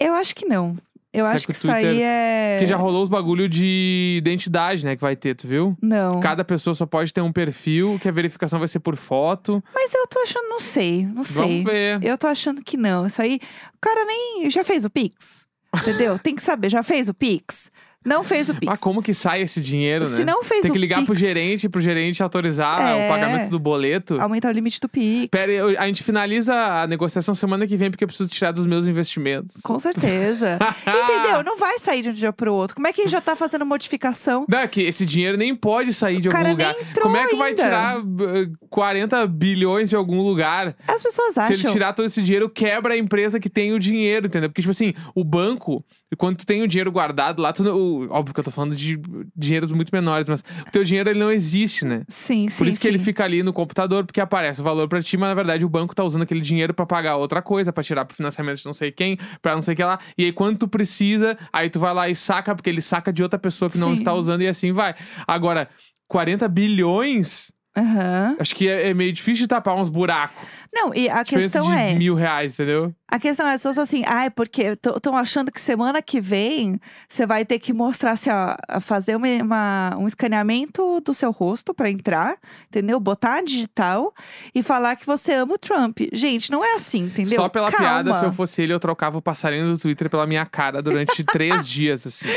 Eu 0.00 0.14
acho 0.14 0.34
que 0.34 0.44
não. 0.44 0.74
Eu 1.12 1.26
Será 1.26 1.36
acho 1.36 1.46
que 1.46 1.52
que, 1.52 1.58
o 1.58 1.60
isso 1.60 1.70
aí 1.70 1.84
Twitter- 1.84 2.02
é. 2.06 2.56
Porque 2.58 2.66
já 2.66 2.76
rolou 2.76 3.02
os 3.04 3.08
bagulho 3.10 3.46
de 3.48 4.16
identidade, 4.18 4.84
né, 4.84 4.96
que 4.96 5.02
vai 5.02 5.14
ter, 5.14 5.34
tu 5.36 5.46
viu? 5.46 5.76
Não. 5.80 6.18
Cada 6.20 6.42
pessoa 6.42 6.74
só 6.74 6.86
pode 6.86 7.12
ter 7.12 7.20
um 7.20 7.30
perfil, 7.30 7.98
que 8.00 8.08
a 8.08 8.12
verificação 8.12 8.58
vai 8.58 8.66
ser 8.66 8.80
por 8.80 8.96
foto. 8.96 9.62
Mas 9.74 9.92
eu 9.94 10.06
tô 10.08 10.18
achando, 10.20 10.48
não 10.48 10.58
sei, 10.58 11.04
não 11.06 11.22
sei. 11.22 11.34
Vamos 11.36 11.64
ver. 11.64 12.02
Eu 12.02 12.16
tô 12.18 12.26
achando 12.26 12.62
que 12.64 12.76
não. 12.78 13.06
Isso 13.06 13.20
aí, 13.20 13.38
o 13.74 13.78
cara 13.80 14.04
nem 14.06 14.48
já 14.50 14.64
fez 14.64 14.84
o 14.86 14.90
Pix. 14.90 15.44
Entendeu? 15.74 16.18
Tem 16.18 16.34
que 16.34 16.42
saber, 16.42 16.70
já 16.70 16.82
fez 16.82 17.08
o 17.08 17.14
Pix? 17.14 17.70
Não 18.04 18.24
fez 18.24 18.48
o 18.48 18.54
Pix. 18.54 18.66
Mas 18.66 18.80
como 18.80 19.02
que 19.02 19.14
sai 19.14 19.42
esse 19.42 19.60
dinheiro, 19.60 20.08
né? 20.08 20.16
Se 20.16 20.24
não 20.24 20.42
fez 20.44 20.62
Tem 20.62 20.70
o 20.70 20.74
que 20.74 20.78
ligar 20.78 21.04
pro 21.04 21.14
gerente, 21.14 21.68
pro 21.68 21.80
gerente 21.80 22.22
autorizar 22.22 22.80
É. 22.80 23.06
o 23.06 23.08
pagamento 23.08 23.50
do 23.50 23.58
boleto. 23.58 24.20
Aumentar 24.20 24.48
o 24.48 24.52
limite 24.52 24.80
do 24.80 24.88
Pix. 24.88 25.28
Pera, 25.30 25.50
aí, 25.50 25.56
eu- 25.56 25.78
a 25.80 25.86
gente 25.86 26.02
finaliza 26.02 26.54
a 26.54 26.86
negociação 26.86 27.34
semana 27.34 27.66
que 27.66 27.76
vem 27.76 27.90
porque 27.90 28.04
eu 28.04 28.08
preciso 28.08 28.28
tirar 28.28 28.52
dos 28.52 28.66
meus 28.66 28.86
investimentos. 28.86 29.58
Com 29.62 29.78
certeza. 29.78 30.58
Entendeu? 30.86 31.42
Não 31.44 31.56
vai 31.58 31.78
sair 31.78 32.02
de 32.02 32.10
um 32.10 32.12
dia 32.12 32.32
pro 32.32 32.52
outro. 32.52 32.74
Como 32.74 32.86
é 32.86 32.92
que 32.92 33.08
já 33.08 33.20
tá 33.20 33.36
fazendo 33.36 33.64
modificação? 33.64 34.44
Não, 34.48 34.58
é 34.58 34.68
que 34.68 34.82
esse 34.82 35.04
dinheiro 35.06 35.36
nem 35.36 35.54
pode 35.54 35.92
sair 35.94 36.20
de 36.20 36.28
O 36.28 36.36
algum 36.36 36.50
lugar. 36.50 36.74
Como 37.00 37.16
é 37.16 37.26
que 37.26 37.36
vai 37.36 37.50
ainda. 37.50 37.62
tirar 37.62 37.98
uh, 38.00 38.52
40 38.70 39.26
bilhões 39.26 39.90
de 39.90 39.96
algum 39.96 40.22
lugar? 40.22 40.74
As 40.86 41.02
pessoas 41.02 41.34
Se 41.34 41.40
ele 41.40 41.52
acham. 41.60 41.72
tirar 41.72 41.92
todo 41.92 42.06
esse 42.06 42.22
dinheiro, 42.22 42.48
quebra 42.48 42.94
a 42.94 42.96
empresa 42.96 43.38
que 43.38 43.48
tem 43.50 43.72
o 43.72 43.78
dinheiro, 43.78 44.26
entendeu? 44.26 44.48
Porque, 44.48 44.62
tipo 44.62 44.70
assim, 44.70 44.92
o 45.14 45.24
banco, 45.24 45.84
quando 46.16 46.36
tu 46.38 46.46
tem 46.46 46.62
o 46.62 46.68
dinheiro 46.68 46.90
guardado 46.92 47.40
lá, 47.40 47.52
tu, 47.52 47.62
o- 47.64 48.08
óbvio 48.10 48.34
que 48.34 48.40
eu 48.40 48.44
tô 48.44 48.50
falando 48.50 48.74
de 48.76 49.00
dinheiros 49.36 49.70
muito 49.70 49.90
menores, 49.92 50.28
mas 50.28 50.40
o 50.66 50.70
teu 50.70 50.84
dinheiro 50.84 51.08
ele 51.10 51.18
não 51.18 51.30
existe, 51.32 51.84
né? 51.84 52.02
Sim, 52.08 52.48
sim. 52.48 52.58
Por 52.58 52.66
isso 52.66 52.80
que 52.80 52.86
ele 52.88 52.98
sim. 52.98 53.04
fica 53.04 53.24
ali 53.24 53.42
no 53.42 53.52
computador, 53.52 54.04
porque 54.04 54.20
aparece 54.20 54.60
o 54.60 54.64
valor 54.64 54.88
pra 54.88 55.02
ti, 55.02 55.16
mas 55.16 55.28
na 55.28 55.34
verdade 55.34 55.64
o 55.64 55.68
banco 55.68 55.94
tá 55.94 56.04
usando 56.04 56.22
aquele 56.22 56.40
dinheiro 56.40 56.74
pra 56.74 56.84
pagar 56.86 57.16
outra 57.16 57.40
coisa, 57.42 57.72
pra 57.72 57.82
tirar 57.82 58.04
pro 58.04 58.16
financiamento 58.16 58.58
de 58.58 58.66
não 58.66 58.72
sei 58.72 58.90
quem, 58.92 59.16
pra 59.40 59.54
não 59.54 59.62
sei 59.62 59.74
o 59.74 59.76
que 59.76 59.84
lá. 59.84 59.98
E 60.18 60.24
aí 60.24 60.32
quando 60.32 60.58
tu 60.58 60.68
precisa, 60.68 61.36
aí 61.52 61.70
tu 61.70 61.78
vai 61.80 61.94
lá 61.94 62.08
e 62.08 62.14
saca, 62.14 62.54
porque 62.54 62.68
ele 62.70 62.82
saca 62.82 63.12
de 63.12 63.22
outra 63.22 63.38
pessoa 63.38 63.70
que 63.70 63.78
não 63.78 63.88
Sim. 63.88 63.94
está 63.94 64.12
usando 64.12 64.42
e 64.42 64.48
assim 64.48 64.72
vai. 64.72 64.94
Agora, 65.26 65.68
40 66.08 66.46
bilhões, 66.48 67.50
Aham. 67.76 68.36
acho 68.38 68.54
que 68.54 68.68
é, 68.68 68.90
é 68.90 68.94
meio 68.94 69.12
difícil 69.12 69.44
de 69.44 69.48
tapar 69.48 69.74
uns 69.76 69.88
buracos. 69.88 70.36
Não, 70.74 70.94
e 70.94 71.08
a 71.08 71.22
Diferença 71.22 71.58
questão 71.60 71.70
de 71.70 71.78
é. 71.78 71.94
mil 71.94 72.14
reais, 72.14 72.52
entendeu? 72.54 72.94
A 73.10 73.18
questão 73.18 73.46
é, 73.46 73.50
as 73.54 73.60
pessoas 73.60 73.76
assim, 73.78 74.02
ai, 74.06 74.30
porque 74.30 74.76
estão 74.96 75.14
achando 75.16 75.52
que 75.52 75.60
semana 75.60 76.00
que 76.00 76.18
vem 76.18 76.78
você 77.08 77.26
vai 77.26 77.44
ter 77.44 77.58
que 77.58 77.72
mostrar, 77.72 78.12
assim, 78.12 78.30
ó, 78.30 78.56
fazer 78.80 79.16
uma, 79.16 79.26
uma- 79.42 79.96
um 79.98 80.06
escaneamento 80.06 81.00
do 81.02 81.12
seu 81.12 81.30
rosto 81.30 81.74
pra 81.74 81.90
entrar, 81.90 82.36
entendeu? 82.68 82.98
Botar 82.98 83.34
a 83.36 83.42
digital 83.42 84.14
e 84.54 84.62
falar 84.62 84.96
que 84.96 85.04
você 85.06 85.34
ama 85.34 85.54
o 85.54 85.58
Trump. 85.58 85.98
Gente, 86.12 86.50
não 86.50 86.64
é 86.64 86.74
assim, 86.74 87.00
entendeu? 87.04 87.34
Só 87.36 87.48
pela 87.50 87.70
Calma. 87.70 87.86
piada, 87.86 88.14
se 88.14 88.24
eu 88.24 88.32
fosse 88.32 88.62
ele, 88.62 88.72
eu 88.72 88.80
trocava 88.80 89.18
o 89.18 89.22
passarinho 89.22 89.66
do 89.72 89.78
Twitter 89.78 90.08
pela 90.08 90.26
minha 90.26 90.46
cara 90.46 90.80
durante 90.82 91.22
três 91.24 91.68
dias, 91.68 92.06
assim. 92.06 92.28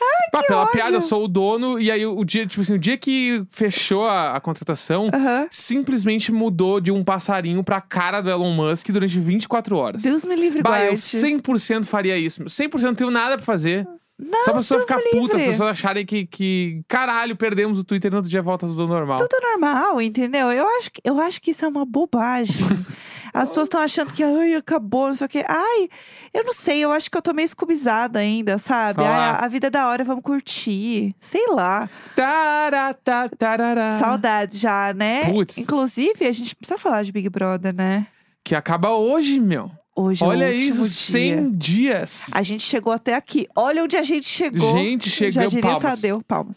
Ai, 0.00 0.42
pela 0.46 0.60
ódio. 0.62 0.72
piada, 0.72 0.96
eu 0.96 1.00
sou 1.00 1.24
o 1.24 1.28
dono, 1.28 1.78
e 1.80 1.90
aí 1.90 2.04
o 2.06 2.24
dia, 2.24 2.46
tipo 2.46 2.60
assim, 2.62 2.74
o 2.74 2.78
dia 2.78 2.96
que 2.96 3.42
fechou 3.50 4.06
a, 4.06 4.36
a 4.36 4.40
contratação, 4.40 5.10
simplesmente 5.50 6.30
mudou 6.32 6.80
de 6.80 6.90
um 6.92 7.02
passarinho 7.04 7.62
pra 7.64 7.80
cara 7.80 8.20
do 8.20 8.30
Elon 8.30 8.52
Musk 8.52 8.88
durante 8.90 9.18
24 9.18 9.76
horas. 9.76 10.02
Deus 10.02 10.24
me 10.24 10.36
livre, 10.36 10.62
Bah, 10.62 10.80
eu 10.80 10.86
guarde. 10.88 11.00
100% 11.00 11.84
faria 11.84 12.16
isso. 12.16 12.42
100% 12.44 12.82
não 12.82 12.94
tenho 12.94 13.10
nada 13.10 13.36
pra 13.36 13.44
fazer. 13.44 13.86
Não, 14.20 14.38
Só 14.44 14.50
pra 14.50 14.54
pessoa 14.54 14.78
Deus 14.84 14.88
ficar 15.00 15.10
puta, 15.16 15.36
as 15.36 15.42
pessoas 15.42 15.70
acharem 15.70 16.04
que, 16.04 16.26
que, 16.26 16.82
caralho, 16.88 17.36
perdemos 17.36 17.78
o 17.78 17.84
Twitter 17.84 18.08
e 18.08 18.12
no 18.12 18.16
outro 18.16 18.28
dia 18.30 18.42
volta 18.42 18.66
tudo 18.66 18.86
normal. 18.88 19.16
Tudo 19.16 19.36
normal, 19.40 20.02
entendeu? 20.02 20.50
Eu 20.50 20.66
acho, 20.78 20.90
que- 20.90 21.00
eu 21.04 21.20
acho 21.20 21.40
que 21.40 21.52
isso 21.52 21.64
é 21.64 21.68
uma 21.68 21.84
bobagem. 21.84 22.56
As 23.42 23.48
pessoas 23.48 23.66
estão 23.66 23.80
achando 23.80 24.12
que, 24.12 24.22
ai, 24.22 24.54
acabou, 24.54 25.08
não 25.08 25.14
sei 25.14 25.26
o 25.26 25.28
quê. 25.30 25.44
Ai, 25.46 25.88
eu 26.34 26.44
não 26.44 26.52
sei, 26.52 26.80
eu 26.80 26.90
acho 26.90 27.10
que 27.10 27.16
eu 27.16 27.22
tô 27.22 27.32
meio 27.32 27.46
escubizada 27.46 28.18
ainda, 28.18 28.58
sabe? 28.58 29.02
Ai, 29.02 29.08
a, 29.08 29.44
a 29.44 29.48
vida 29.48 29.68
é 29.68 29.70
da 29.70 29.88
hora, 29.88 30.02
vamos 30.04 30.22
curtir. 30.22 31.14
Sei 31.20 31.46
lá. 31.48 31.88
Tará, 32.16 32.94
tarará. 33.38 33.94
Saudades 33.98 34.58
já, 34.58 34.92
né? 34.92 35.32
Putz. 35.32 35.56
Inclusive, 35.58 36.26
a 36.26 36.32
gente 36.32 36.56
precisa 36.56 36.78
falar 36.78 37.04
de 37.04 37.12
Big 37.12 37.28
Brother, 37.28 37.74
né? 37.74 38.06
Que 38.42 38.54
acaba 38.54 38.90
hoje, 38.90 39.38
meu. 39.38 39.70
Hoje 39.94 40.22
é 40.22 40.26
Olha 40.26 40.46
último 40.46 40.84
isso, 40.84 41.12
dia. 41.12 41.36
100 41.38 41.50
dias. 41.56 42.30
A 42.32 42.42
gente 42.42 42.62
chegou 42.62 42.92
até 42.92 43.14
aqui. 43.14 43.46
Olha 43.56 43.82
onde 43.82 43.96
a 43.96 44.02
gente 44.02 44.26
chegou. 44.26 44.72
Gente, 44.72 45.10
Já 45.10 45.16
chegou 45.16 45.48
diria 45.48 45.70
o 45.70 45.80
palmas. 45.80 46.00
Tadeu, 46.00 46.22
palmas. 46.22 46.56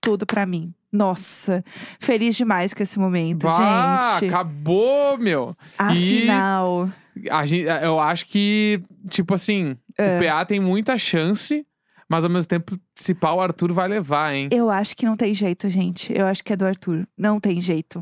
Tudo 0.00 0.26
pra 0.26 0.44
mim. 0.44 0.74
Nossa, 0.94 1.64
feliz 1.98 2.36
demais 2.36 2.72
com 2.72 2.80
esse 2.82 2.98
momento, 3.00 3.48
Ah, 3.48 4.18
gente. 4.20 4.30
acabou, 4.32 5.18
meu. 5.18 5.56
Afinal, 5.76 6.88
A 7.30 7.44
gente, 7.46 7.64
eu 7.82 7.98
acho 8.00 8.26
que, 8.26 8.80
tipo 9.10 9.34
assim, 9.34 9.76
É. 9.98 10.16
o 10.16 10.20
PA 10.24 10.44
tem 10.44 10.60
muita 10.60 10.96
chance, 10.96 11.66
mas 12.08 12.24
ao 12.24 12.30
mesmo 12.30 12.48
tempo, 12.48 12.78
se 12.94 13.12
pá, 13.14 13.32
o 13.32 13.40
Arthur 13.40 13.72
vai 13.72 13.88
levar, 13.88 14.34
hein? 14.34 14.48
eu 14.52 14.70
acho 14.70 14.96
que 14.96 15.04
não 15.06 15.16
tem 15.16 15.34
jeito, 15.34 15.68
gente. 15.68 16.12
Eu 16.16 16.26
acho 16.26 16.42
que 16.44 16.52
é 16.52 16.56
do 16.56 16.64
Arthur. 16.66 17.06
Não 17.18 17.40
tem 17.40 17.60
jeito. 17.60 18.00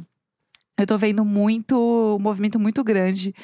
Eu 0.79 0.87
tô 0.87 0.97
vendo 0.97 1.23
muito, 1.23 2.17
um 2.19 2.23
movimento 2.23 2.59
muito 2.59 2.83
grande 2.83 3.35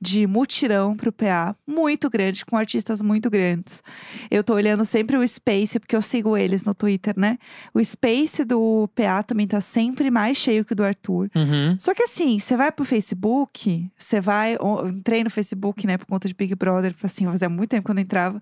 de 0.00 0.26
mutirão 0.26 0.96
pro 0.96 1.12
PA. 1.12 1.54
Muito 1.66 2.08
grande, 2.08 2.46
com 2.46 2.56
artistas 2.56 3.02
muito 3.02 3.28
grandes. 3.28 3.82
Eu 4.30 4.42
tô 4.42 4.54
olhando 4.54 4.84
sempre 4.86 5.16
o 5.16 5.28
Space, 5.28 5.78
porque 5.78 5.94
eu 5.94 6.00
sigo 6.00 6.36
eles 6.36 6.64
no 6.64 6.74
Twitter, 6.74 7.14
né? 7.16 7.38
O 7.74 7.84
Space 7.84 8.42
do 8.42 8.88
PA 8.94 9.22
também 9.22 9.46
tá 9.46 9.60
sempre 9.60 10.10
mais 10.10 10.38
cheio 10.38 10.64
que 10.64 10.72
o 10.72 10.76
do 10.76 10.82
Arthur. 10.82 11.30
Uhum. 11.34 11.76
Só 11.78 11.92
que 11.92 12.02
assim, 12.02 12.38
você 12.38 12.56
vai 12.56 12.72
pro 12.72 12.86
Facebook, 12.86 13.90
você 13.96 14.18
vai. 14.18 14.56
Eu 14.56 14.88
entrei 14.88 15.22
no 15.22 15.30
Facebook, 15.30 15.86
né, 15.86 15.98
por 15.98 16.06
conta 16.06 16.26
de 16.26 16.34
Big 16.34 16.54
Brother, 16.54 16.94
assim, 17.02 17.26
fazia 17.26 17.50
muito 17.50 17.70
tempo 17.70 17.84
que 17.84 17.90
eu 17.90 17.94
não 17.94 18.02
entrava. 18.02 18.40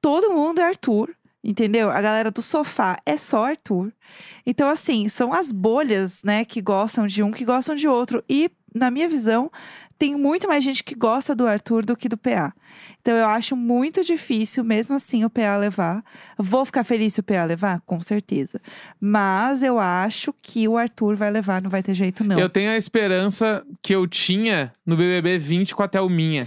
Todo 0.00 0.32
mundo 0.32 0.60
é 0.60 0.64
Arthur, 0.64 1.10
entendeu? 1.42 1.90
A 1.90 2.00
galera 2.00 2.30
do 2.30 2.42
sofá 2.42 2.98
é 3.06 3.16
só 3.16 3.46
Arthur. 3.46 3.92
Então, 4.46 4.68
assim, 4.68 5.08
são 5.08 5.32
as 5.32 5.52
bolhas, 5.52 6.22
né, 6.22 6.44
que 6.44 6.60
gostam 6.60 7.06
de 7.06 7.22
um, 7.22 7.30
que 7.30 7.44
gostam 7.44 7.74
de 7.74 7.86
outro. 7.86 8.22
E, 8.28 8.50
na 8.74 8.90
minha 8.90 9.08
visão, 9.08 9.50
tem 9.98 10.14
muito 10.14 10.46
mais 10.46 10.62
gente 10.62 10.84
que 10.84 10.94
gosta 10.94 11.34
do 11.34 11.46
Arthur 11.46 11.84
do 11.84 11.96
que 11.96 12.08
do 12.08 12.16
PA. 12.16 12.52
Então, 13.00 13.16
eu 13.16 13.26
acho 13.26 13.56
muito 13.56 14.04
difícil, 14.04 14.62
mesmo 14.62 14.94
assim, 14.94 15.24
o 15.24 15.30
PA 15.30 15.56
levar. 15.56 16.04
Vou 16.36 16.64
ficar 16.64 16.84
feliz 16.84 17.14
se 17.14 17.20
o 17.20 17.22
PA 17.22 17.44
levar? 17.44 17.80
Com 17.86 18.00
certeza. 18.00 18.60
Mas 19.00 19.62
eu 19.62 19.78
acho 19.78 20.32
que 20.42 20.68
o 20.68 20.76
Arthur 20.76 21.16
vai 21.16 21.30
levar, 21.30 21.62
não 21.62 21.70
vai 21.70 21.82
ter 21.82 21.94
jeito, 21.94 22.22
não. 22.22 22.38
Eu 22.38 22.48
tenho 22.48 22.70
a 22.70 22.76
esperança 22.76 23.64
que 23.82 23.94
eu 23.94 24.06
tinha 24.06 24.72
no 24.84 24.96
BBB 24.96 25.38
20 25.38 25.74
com 25.74 25.82
a 25.82 25.88
Thelminha. 25.88 26.46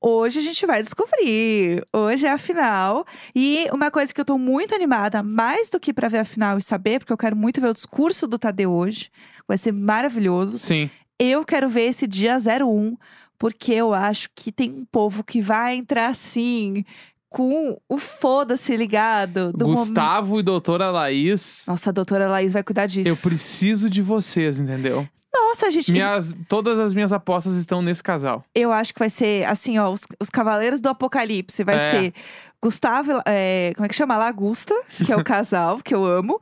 hoje 0.00 0.38
a 0.38 0.42
gente 0.42 0.64
vai 0.66 0.82
descobrir. 0.82 1.84
Hoje 1.92 2.26
é 2.26 2.32
a 2.32 2.38
final. 2.38 3.04
E 3.34 3.66
uma 3.72 3.90
coisa 3.90 4.12
que 4.12 4.20
eu 4.20 4.24
tô 4.24 4.38
muito 4.38 4.74
animada, 4.74 5.22
mais 5.22 5.68
do 5.68 5.78
que 5.80 5.92
pra 5.92 6.08
ver 6.08 6.18
a 6.18 6.24
final 6.24 6.58
e 6.58 6.62
saber, 6.62 6.98
porque 7.00 7.12
eu 7.12 7.18
quero 7.18 7.36
muito 7.36 7.60
ver 7.60 7.68
o 7.68 7.74
discurso 7.74 8.26
do 8.26 8.38
Tadeu 8.38 8.72
hoje. 8.72 9.10
Vai 9.46 9.58
ser 9.58 9.72
maravilhoso. 9.72 10.58
Sim. 10.58 10.90
Eu 11.18 11.44
quero 11.44 11.68
ver 11.68 11.84
esse 11.86 12.06
dia 12.06 12.36
01, 12.36 12.96
porque 13.38 13.72
eu 13.72 13.94
acho 13.94 14.28
que 14.34 14.52
tem 14.52 14.70
um 14.70 14.84
povo 14.84 15.24
que 15.24 15.40
vai 15.40 15.76
entrar 15.76 16.08
assim, 16.08 16.84
com 17.28 17.78
o 17.88 17.98
foda-se 17.98 18.76
ligado. 18.76 19.52
Do 19.52 19.66
momento. 19.66 19.86
Gustavo 19.88 20.40
e 20.40 20.42
doutora 20.42 20.90
Laís, 20.90 21.64
Nossa, 21.66 21.90
a 21.90 21.92
doutora 21.92 22.28
Laís 22.28 22.52
vai 22.52 22.62
cuidar 22.62 22.86
disso. 22.86 23.08
eu 23.08 23.16
preciso 23.16 23.88
de 23.90 24.02
vocês, 24.02 24.58
entendeu? 24.58 25.06
Nossa, 25.48 25.70
gente, 25.70 25.92
Minhas, 25.92 26.34
todas 26.48 26.78
as 26.78 26.94
minhas 26.94 27.12
apostas 27.12 27.54
estão 27.54 27.82
nesse 27.82 28.02
casal. 28.02 28.44
eu 28.54 28.72
acho 28.72 28.92
que 28.94 28.98
vai 28.98 29.10
ser 29.10 29.44
assim, 29.46 29.78
ó, 29.78 29.90
os, 29.90 30.00
os 30.20 30.30
Cavaleiros 30.30 30.80
do 30.80 30.88
Apocalipse. 30.88 31.62
Vai 31.64 31.76
É. 31.76 31.90
ser 31.90 32.14
Gustavo, 32.62 33.12
é, 33.26 33.72
como 33.76 33.84
é 33.84 33.88
que 33.88 33.94
chama? 33.94 34.16
Lagusta, 34.16 34.74
que 35.04 35.12
é 35.12 35.16
o 35.16 35.22
casal 35.24 35.78
que 35.82 35.94
eu 35.94 36.04
amo. 36.04 36.40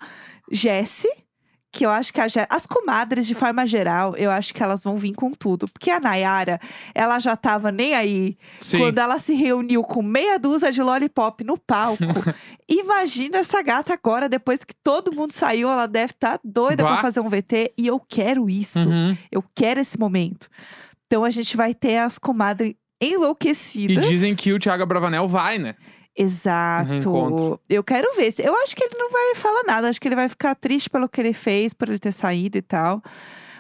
Jesse, 0.51 1.09
que 1.75 1.85
eu 1.85 1.91
acho 1.91 2.13
que 2.13 2.21
as 2.21 2.67
comadres, 2.67 3.27
de 3.27 3.35
forma 3.35 3.67
geral, 3.67 4.17
eu 4.17 4.31
acho 4.31 4.55
que 4.55 4.63
elas 4.63 4.85
vão 4.85 4.97
vir 4.97 5.13
com 5.15 5.33
tudo. 5.33 5.67
Porque 5.69 5.91
a 5.91 5.99
Nayara, 5.99 6.61
ela 6.95 7.19
já 7.19 7.35
tava 7.35 7.73
nem 7.73 7.95
aí 7.95 8.39
Sim. 8.61 8.79
quando 8.79 8.99
ela 8.99 9.19
se 9.19 9.35
reuniu 9.35 9.83
com 9.83 10.01
meia 10.01 10.39
dúzia 10.39 10.71
de 10.71 10.81
lollipop 10.81 11.43
no 11.43 11.59
palco. 11.59 12.03
Imagina 12.71 13.39
essa 13.39 13.61
gata 13.63 13.93
agora, 13.93 14.29
depois 14.29 14.63
que 14.65 14.75
todo 14.83 15.13
mundo 15.15 15.33
saiu, 15.33 15.69
ela 15.69 15.87
deve 15.87 16.13
estar 16.13 16.39
doida 16.45 16.83
Bah. 16.85 16.93
pra 16.93 17.03
fazer 17.03 17.21
um 17.21 17.29
VT. 17.29 17.73
E 17.77 17.87
eu 17.87 17.99
quero 17.99 18.49
isso. 18.49 18.79
Uhum. 18.89 19.17
Eu 19.31 19.43
quero 19.55 19.81
esse 19.81 19.99
momento. 19.99 20.49
Então 21.07 21.25
a 21.25 21.31
gente 21.31 21.57
vai 21.57 21.75
ter 21.75 21.99
as 21.99 22.19
comadres 22.19 22.75
E 23.01 23.15
enlouquecidas. 23.15 24.07
dizem 24.09 24.35
que 24.35 24.53
o 24.53 24.59
Thiago 24.59 24.87
Bravanel 24.87 25.27
vai, 25.29 25.59
né? 25.59 25.75
Exato. 26.17 27.61
Eu 27.69 27.83
quero 27.83 28.15
ver. 28.17 28.33
Eu 28.39 28.55
acho 28.63 28.75
que 28.77 28.85
ele 28.85 28.97
não 28.97 29.11
vai 29.11 29.35
falar 29.35 29.63
nada. 29.65 29.89
Acho 29.89 30.01
que 30.01 30.09
ele 30.09 30.15
vai 30.15 30.29
ficar 30.29 30.55
triste 30.55 30.89
pelo 30.89 31.09
que 31.09 31.21
ele 31.21 31.33
fez, 31.33 31.75
por 31.75 31.89
ele 31.89 31.99
ter 31.99 32.13
saído 32.13 32.57
e 32.59 32.63
tal. 32.63 33.03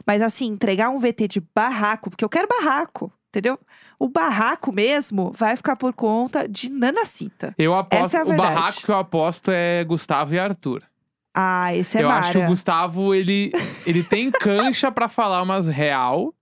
Mas 0.06 0.22
assim, 0.22 0.46
entregar 0.46 0.90
um 0.90 1.00
VT 1.00 1.28
de 1.28 1.42
barraco, 1.54 2.10
porque 2.10 2.24
eu 2.24 2.28
quero 2.28 2.46
barraco, 2.48 3.12
entendeu? 3.28 3.58
O 3.98 4.08
barraco 4.08 4.72
mesmo 4.72 5.32
vai 5.32 5.56
ficar 5.56 5.76
por 5.76 5.92
conta 5.94 6.46
de 6.48 6.68
Nanacita. 6.68 7.54
Eu 7.56 7.74
aposto. 7.74 8.16
É 8.16 8.22
o 8.22 8.36
barraco 8.36 8.82
que 8.82 8.90
eu 8.90 8.96
aposto 8.98 9.50
é 9.50 9.82
Gustavo 9.84 10.34
e 10.34 10.38
Arthur. 10.38 10.82
Ah, 11.36 11.74
esse 11.74 11.98
é 11.98 12.02
eu 12.02 12.08
Mara. 12.08 12.20
acho 12.20 12.32
que 12.32 12.38
o 12.38 12.46
Gustavo, 12.46 13.12
ele, 13.14 13.50
ele 13.84 14.04
tem 14.04 14.30
cancha 14.30 14.92
pra 14.92 15.08
falar 15.08 15.42
umas 15.42 15.66
real. 15.66 16.32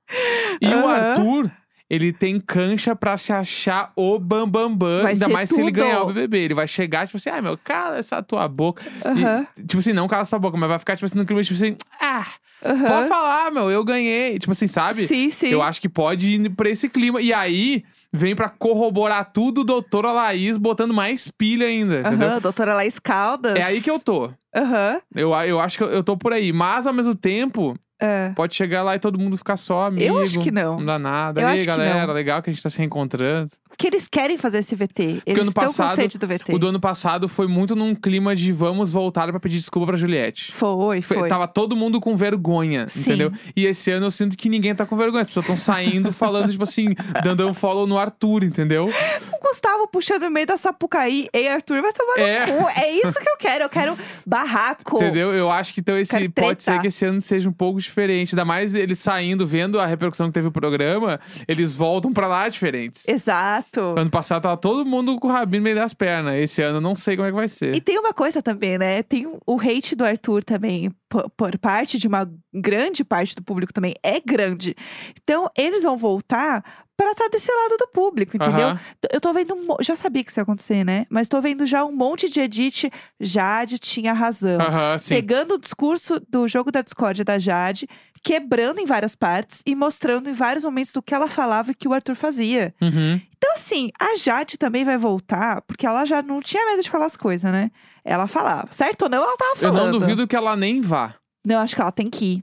E 0.61 0.67
o 0.67 0.87
Aham. 0.87 0.91
Arthur, 0.91 1.51
ele 1.93 2.11
tem 2.11 2.41
cancha 2.41 2.97
pra 2.97 3.19
se 3.19 3.35
achar 3.35 3.93
o 3.95 4.19
bambambam. 4.19 4.79
Bam, 4.79 5.03
bam, 5.03 5.07
ainda 5.09 5.29
mais 5.29 5.51
se 5.51 5.57
ele 5.61 5.65
tudo. 5.71 5.75
ganhar 5.75 6.01
o 6.05 6.07
BBB. 6.07 6.39
Ele 6.39 6.55
vai 6.55 6.67
chegar, 6.67 7.05
tipo 7.07 7.19
assim, 7.19 7.29
ai 7.29 7.43
meu, 7.43 7.59
cala 7.63 7.99
essa 7.99 8.23
tua 8.23 8.49
boca. 8.49 8.83
E, 9.15 9.63
tipo 9.67 9.79
assim, 9.81 9.93
não 9.93 10.09
cala 10.09 10.23
essa 10.23 10.39
boca, 10.39 10.57
mas 10.57 10.71
vai 10.71 10.79
ficar, 10.79 10.97
tipo 10.97 11.05
assim, 11.05 11.19
no 11.19 11.27
clima, 11.27 11.43
tipo 11.43 11.55
assim, 11.55 11.77
ah, 12.01 12.27
Aham. 12.65 12.87
pode 12.87 13.09
falar, 13.09 13.53
meu, 13.53 13.71
eu 13.71 13.85
ganhei. 13.85 14.39
Tipo 14.39 14.53
assim, 14.53 14.67
sabe? 14.67 15.07
Sim, 15.07 15.31
sim. 15.31 15.49
Eu 15.49 15.61
acho 15.61 15.83
que 15.83 15.89
pode 15.89 16.31
ir 16.31 16.49
pra 16.51 16.71
esse 16.71 16.89
clima. 16.89 17.21
E 17.21 17.31
aí, 17.31 17.85
vem 18.11 18.35
pra 18.35 18.49
corroborar 18.49 19.31
tudo, 19.31 19.63
doutora 19.63 20.13
Laís 20.13 20.57
botando 20.57 20.95
mais 20.95 21.31
pilha 21.37 21.67
ainda? 21.67 22.09
Aham, 22.09 22.41
doutora 22.41 22.73
Laís 22.75 22.99
Caldas. 22.99 23.55
É 23.55 23.63
aí 23.63 23.83
que 23.83 23.91
eu 23.91 24.01
tô. 24.01 24.31
Aham. 24.57 24.99
Eu, 25.15 25.35
eu 25.35 25.61
acho 25.61 25.77
que 25.77 25.85
eu, 25.85 25.91
eu 25.91 26.03
tô 26.03 26.17
por 26.17 26.33
aí. 26.33 26.55
Mas, 26.55 26.87
ao 26.87 26.95
mesmo 26.95 27.15
tempo, 27.15 27.77
é. 28.03 28.33
pode 28.35 28.55
chegar 28.55 28.83
lá 28.83 28.95
e 28.97 28.99
todo 28.99 29.19
mundo 29.19 29.37
ficar 29.37 29.57
só 29.57 29.87
amigo. 29.87 30.05
Eu 30.05 30.19
acho 30.23 30.41
que 30.41 30.51
não. 30.51 30.79
Não 30.79 30.85
dá 30.87 30.99
nada. 30.99 31.41
Eu 31.41 31.49
e 31.49 31.53
aí, 31.53 31.65
galera, 31.65 32.13
legal 32.13 32.43
que 32.43 32.51
a 32.51 32.53
gente 32.53 32.63
tá 32.63 32.69
se 32.71 32.79
reencontrando. 32.79 33.51
Porque 33.69 33.87
eles 33.87 34.07
querem 34.09 34.37
fazer 34.37 34.59
esse 34.59 34.77
VT. 34.77 35.23
Eles 35.25 35.41
ano 35.41 35.49
estão 35.49 35.65
com 35.65 35.69
passado, 35.69 35.97
sede 35.97 36.19
do 36.19 36.27
VT. 36.27 36.55
O 36.55 36.59
do 36.59 36.69
ano 36.69 36.79
passado 36.81 37.29
foi 37.29 37.47
muito 37.47 37.75
num 37.75 37.95
clima 37.95 38.37
de 38.37 38.53
vamos 38.53 38.93
voltar 38.93 39.29
pra 39.31 39.41
pedir 39.41 39.57
desculpa 39.57 39.87
pra 39.87 39.97
Juliette. 39.97 40.53
Foi, 40.53 41.01
Foi- 41.01 41.17
foi. 41.19 41.29
Tava 41.29 41.49
todo 41.49 41.75
mundo 41.75 42.01
com 42.01 42.15
vergonha, 42.17 42.89
Sim. 42.89 43.01
entendeu? 43.01 43.33
E 43.57 43.65
esse 43.65 43.91
ano 43.91 44.07
eu 44.07 44.11
sinto 44.11 44.37
que 44.37 44.49
ninguém 44.49 44.75
tá 44.75 44.85
com 44.85 44.97
vergonha. 44.97 45.23
As 45.23 45.29
pessoas 45.29 45.45
estão 45.45 45.57
saindo 45.57 46.13
falando, 46.13 46.51
tipo 46.51 46.63
assim, 46.65 46.89
dando 47.23 47.49
um 47.49 47.55
follow 47.55 47.87
no 47.87 47.97
Arthur, 47.99 48.45
entendeu? 48.45 48.89
O 49.33 49.49
Gustavo 49.49 49.87
puxando 49.89 50.23
no 50.25 50.31
meio 50.31 50.47
da 50.47 50.57
Sapucaí. 50.57 51.29
Ei, 51.33 51.49
Arthur, 51.49 51.81
vai 51.81 51.93
tomar 51.93 52.19
É. 52.19 52.47
no 52.47 52.53
cu. 52.59 52.69
É 52.81 52.91
isso 52.91 53.15
que 53.21 53.29
eu 53.29 53.37
quero. 53.39 53.65
Eu 53.65 53.69
quero 53.71 53.97
barraco. 54.27 54.97
Entendeu? 54.97 55.33
Eu 55.33 55.51
acho 55.51 55.73
que 55.73 55.81
então 55.81 55.97
esse 55.99 56.11
Quero 56.17 56.31
pode 56.33 56.63
ser 56.63 56.81
que 56.81 56.87
esse 56.89 57.05
ano 57.05 57.21
seja 57.21 57.49
um 57.49 57.53
pouco 57.53 57.79
diferente. 57.81 57.92
Ainda 58.01 58.45
mais 58.45 58.75
eles 58.75 58.99
saindo, 58.99 59.47
vendo 59.47 59.79
a 59.79 59.87
repercussão 59.87 60.29
que 60.29 60.35
teve 60.35 60.49
o 60.49 60.53
programa, 60.53 61.21
eles 61.47 61.75
voltam 61.75 62.13
pra 62.13 62.27
lá 62.27 62.49
diferentes. 62.49 63.07
Exato. 63.07 63.95
Ano 63.97 64.11
passado 64.11 64.43
tava 64.43 64.57
todo 64.57 64.85
mundo 64.85 65.19
com 65.19 65.29
o 65.29 65.31
rabinho 65.31 65.61
no 65.61 65.65
meio 65.65 65.77
das 65.77 65.95
pernas. 65.95 66.35
Esse 66.35 66.63
ano 66.63 66.79
eu 66.79 66.81
não 66.81 66.97
sei 66.97 67.17
como 67.17 67.27
é 67.27 67.31
que 67.31 67.37
vai 67.37 67.49
ser. 67.49 67.75
E 67.75 67.81
tem 67.81 67.99
uma 67.99 68.13
coisa 68.13 68.43
também, 68.43 68.79
né? 68.79 69.03
Tem 69.03 69.27
o 69.47 69.61
hate 69.61 69.95
do 69.95 70.05
Arthur 70.05 70.43
também, 70.43 70.91
por, 71.37 71.59
parte 71.59 71.99
de 71.99 72.09
uma 72.09 72.31
grande 72.53 73.05
parte 73.05 73.35
do 73.35 73.43
público 73.43 73.73
também. 73.73 73.95
É 74.03 74.19
grande. 74.21 74.75
Então, 75.23 75.51
eles 75.57 75.83
vão 75.83 75.97
voltar 75.97 76.65
pra 76.97 77.13
estar 77.13 77.29
desse 77.29 77.51
lado 77.53 77.77
do 77.77 77.89
público, 77.89 78.37
entendeu? 78.37 78.69
Aham. 78.69 78.81
Eu 79.13 79.21
tô 79.21 79.33
vendo. 79.33 79.55
um 79.55 79.77
Já 79.81 79.97
sabia 79.97 80.25
que 80.25 80.31
isso 80.31 80.41
ia 80.41 80.43
acontecer, 80.43 80.85
né? 80.85 81.07
Mas 81.11 81.29
tô 81.29 81.41
vendo 81.41 81.67
já 81.67 81.85
um 81.85 81.93
monte 81.93 82.29
de 82.29 82.41
edit. 82.41 82.91
Jade 83.21 83.79
tinha 83.79 84.13
razão. 84.13 84.59
Sim. 84.99 85.15
Pegando 85.15 85.55
o 85.55 85.59
discurso 85.59 86.21
do 86.29 86.47
jogo 86.49 86.71
da 86.71 86.81
discórdia 86.81 87.25
da 87.25 87.39
Jade, 87.39 87.89
quebrando 88.23 88.79
em 88.79 88.87
várias 88.87 89.15
partes 89.15 89.63
e 89.67 89.75
mostrando 89.75 90.29
em 90.31 90.33
vários 90.33 90.65
momentos 90.65 90.93
do 90.93 91.03
que 91.03 91.15
ela 91.15 91.29
falava 91.29 91.73
e 91.73 91.75
que 91.75 91.89
o 91.89 91.93
Arthur 91.93 92.15
fazia. 92.15 92.75
Uhum. 92.81 93.21
Então, 93.37 93.53
assim, 93.55 93.91
a 94.01 94.17
Jade 94.17 94.57
também 94.57 94.85
vai 94.85 94.97
voltar, 94.97 95.63
porque 95.63 95.87
ela 95.87 96.05
já 96.05 96.23
não 96.23 96.41
tinha 96.41 96.65
medo 96.67 96.83
de 96.83 96.89
falar 96.91 97.07
as 97.07 97.17
coisas, 97.17 97.51
né? 97.51 97.71
Ela 98.05 98.27
falava. 98.27 98.69
Certo 98.71 99.03
ou 99.03 99.09
não, 99.09 99.23
ela 99.23 99.37
tava 99.37 99.53
Eu 99.53 99.57
falando. 99.75 99.93
não 99.93 99.99
duvido 100.01 100.27
que 100.29 100.37
ela 100.37 100.55
nem 100.57 100.81
vá. 100.81 101.15
Não, 101.45 101.61
acho 101.61 101.75
que 101.75 101.83
ela 101.83 101.91
tem 101.93 102.09
que 102.09 102.25
ir. 102.37 102.43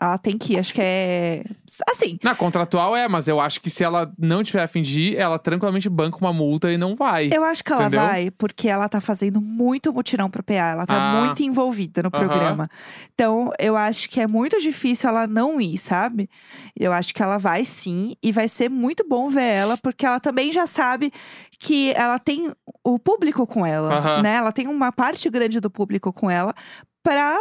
Ela 0.00 0.16
tem 0.16 0.38
que 0.38 0.54
ir, 0.54 0.58
acho 0.58 0.72
que 0.72 0.80
é. 0.82 1.44
Assim, 1.88 2.18
Na 2.24 2.34
contratual 2.34 2.96
é, 2.96 3.06
mas 3.06 3.28
eu 3.28 3.38
acho 3.38 3.60
que 3.60 3.68
se 3.68 3.84
ela 3.84 4.10
não 4.18 4.42
tiver 4.42 4.62
a 4.62 4.66
fim 4.68 4.80
de 4.80 5.00
ir, 5.02 5.16
ela 5.16 5.38
tranquilamente 5.38 5.90
banca 5.90 6.16
uma 6.18 6.32
multa 6.32 6.72
e 6.72 6.78
não 6.78 6.96
vai. 6.96 7.28
eu 7.32 7.44
acho 7.44 7.62
que 7.62 7.70
ela 7.72 7.82
Entendeu? 7.82 8.00
vai, 8.00 8.30
porque 8.30 8.68
ela 8.68 8.88
tá 8.88 9.00
fazendo 9.00 9.40
muito 9.40 9.92
mutirão 9.92 10.30
pro 10.30 10.42
PA. 10.42 10.54
Ela 10.54 10.86
tá 10.86 10.94
Ah. 10.96 11.24
muito 11.26 11.42
envolvida 11.42 12.02
no 12.02 12.10
programa. 12.10 12.68
Então, 13.14 13.52
eu 13.58 13.76
acho 13.76 14.08
que 14.08 14.20
é 14.20 14.26
muito 14.26 14.58
difícil 14.60 15.08
ela 15.10 15.26
não 15.26 15.60
ir, 15.60 15.76
sabe? 15.76 16.30
Eu 16.74 16.92
acho 16.92 17.12
que 17.12 17.22
ela 17.22 17.36
vai 17.36 17.64
sim. 17.66 18.14
E 18.22 18.32
vai 18.32 18.48
ser 18.48 18.70
muito 18.70 19.06
bom 19.06 19.28
ver 19.28 19.42
ela, 19.42 19.76
porque 19.76 20.06
ela 20.06 20.18
também 20.18 20.50
já 20.52 20.66
sabe 20.66 21.12
que 21.58 21.92
ela 21.94 22.18
tem 22.18 22.50
o 22.82 22.98
público 22.98 23.46
com 23.46 23.66
ela, 23.66 24.22
né? 24.22 24.36
Ela 24.36 24.50
tem 24.52 24.66
uma 24.66 24.90
parte 24.90 25.28
grande 25.28 25.60
do 25.60 25.70
público 25.70 26.10
com 26.10 26.30
ela 26.30 26.54
pra 27.02 27.36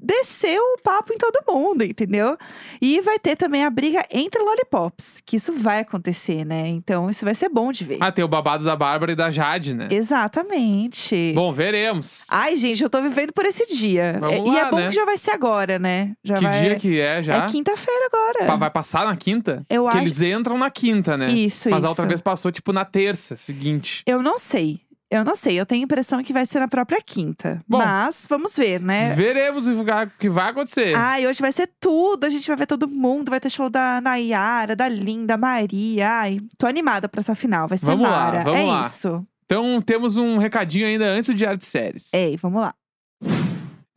descer 0.00 0.58
o 0.58 0.78
papo 0.82 1.12
em 1.12 1.18
todo 1.18 1.42
mundo, 1.46 1.82
entendeu? 1.84 2.36
E 2.80 3.00
vai 3.00 3.18
ter 3.18 3.36
também 3.36 3.64
a 3.64 3.70
briga 3.70 4.04
entre 4.12 4.42
lollipops, 4.42 5.20
que 5.24 5.36
isso 5.36 5.52
vai 5.52 5.80
acontecer, 5.80 6.44
né? 6.44 6.68
Então, 6.68 7.10
isso 7.10 7.24
vai 7.24 7.34
ser 7.34 7.48
bom 7.48 7.72
de 7.72 7.84
ver. 7.84 7.98
Ah, 8.00 8.12
tem 8.12 8.24
o 8.24 8.28
babado 8.28 8.64
da 8.64 8.76
Bárbara 8.76 9.12
e 9.12 9.16
da 9.16 9.30
Jade, 9.30 9.74
né? 9.74 9.88
Exatamente. 9.90 11.32
Bom, 11.34 11.52
veremos. 11.52 12.24
Ai, 12.28 12.56
gente, 12.56 12.82
eu 12.82 12.90
tô 12.90 13.02
vivendo 13.02 13.32
por 13.32 13.44
esse 13.44 13.66
dia. 13.66 14.20
É- 14.30 14.38
e 14.38 14.50
lá, 14.50 14.60
é 14.66 14.70
bom 14.70 14.76
né? 14.78 14.88
que 14.88 14.94
já 14.94 15.04
vai 15.04 15.18
ser 15.18 15.32
agora, 15.32 15.78
né? 15.78 16.12
Já 16.22 16.36
que 16.36 16.44
vai... 16.44 16.60
dia 16.60 16.76
que 16.76 17.00
é 17.00 17.22
já? 17.22 17.44
É 17.44 17.48
quinta-feira 17.48 18.06
agora. 18.12 18.56
Vai 18.56 18.70
passar 18.70 19.06
na 19.06 19.16
quinta? 19.16 19.62
Eu 19.68 19.84
Porque 19.84 19.98
acho- 19.98 20.06
eles 20.06 20.22
entram 20.22 20.58
na 20.58 20.70
quinta, 20.70 21.16
né? 21.16 21.30
Isso, 21.30 21.68
Mas 21.70 21.78
isso. 21.78 21.86
a 21.86 21.88
outra 21.90 22.06
vez 22.06 22.20
passou, 22.20 22.50
tipo, 22.52 22.72
na 22.72 22.84
terça 22.84 23.36
seguinte. 23.36 24.02
Eu 24.06 24.22
não 24.22 24.38
sei. 24.38 24.80
Eu 25.10 25.24
não 25.24 25.34
sei. 25.34 25.58
Eu 25.58 25.64
tenho 25.64 25.82
a 25.82 25.84
impressão 25.84 26.22
que 26.22 26.32
vai 26.32 26.44
ser 26.44 26.60
na 26.60 26.68
própria 26.68 27.00
quinta. 27.00 27.62
Bom, 27.66 27.78
Mas 27.78 28.26
vamos 28.28 28.54
ver, 28.56 28.80
né? 28.80 29.14
Veremos 29.14 29.66
o 29.66 29.74
que- 30.18 30.28
vai 30.28 30.50
acontecer. 30.50 30.94
Ai, 30.94 31.26
hoje 31.26 31.40
vai 31.40 31.50
ser 31.50 31.70
tudo. 31.80 32.24
A 32.24 32.28
gente 32.28 32.46
vai 32.46 32.56
ver 32.56 32.66
todo 32.66 32.86
mundo. 32.86 33.30
Vai 33.30 33.40
ter 33.40 33.48
show 33.50 33.70
da 33.70 34.00
Nayara, 34.00 34.76
da 34.76 34.88
Linda, 34.88 35.36
Maria. 35.38 36.10
Ai, 36.10 36.40
tô 36.58 36.66
animada 36.66 37.08
pra 37.08 37.20
essa 37.20 37.34
final. 37.34 37.66
Vai 37.66 37.78
ser 37.78 37.86
Vamos 37.86 38.02
lá, 38.02 38.10
mara. 38.10 38.44
vamos 38.44 38.60
é 38.60 38.64
lá. 38.64 38.80
isso. 38.82 39.22
Então 39.46 39.80
temos 39.80 40.18
um 40.18 40.36
recadinho 40.36 40.86
ainda 40.86 41.06
antes 41.06 41.30
do 41.30 41.34
Diário 41.36 41.58
de 41.58 41.64
Séries. 41.64 42.12
Ei, 42.12 42.36
vamos 42.36 42.60
lá. 42.60 42.74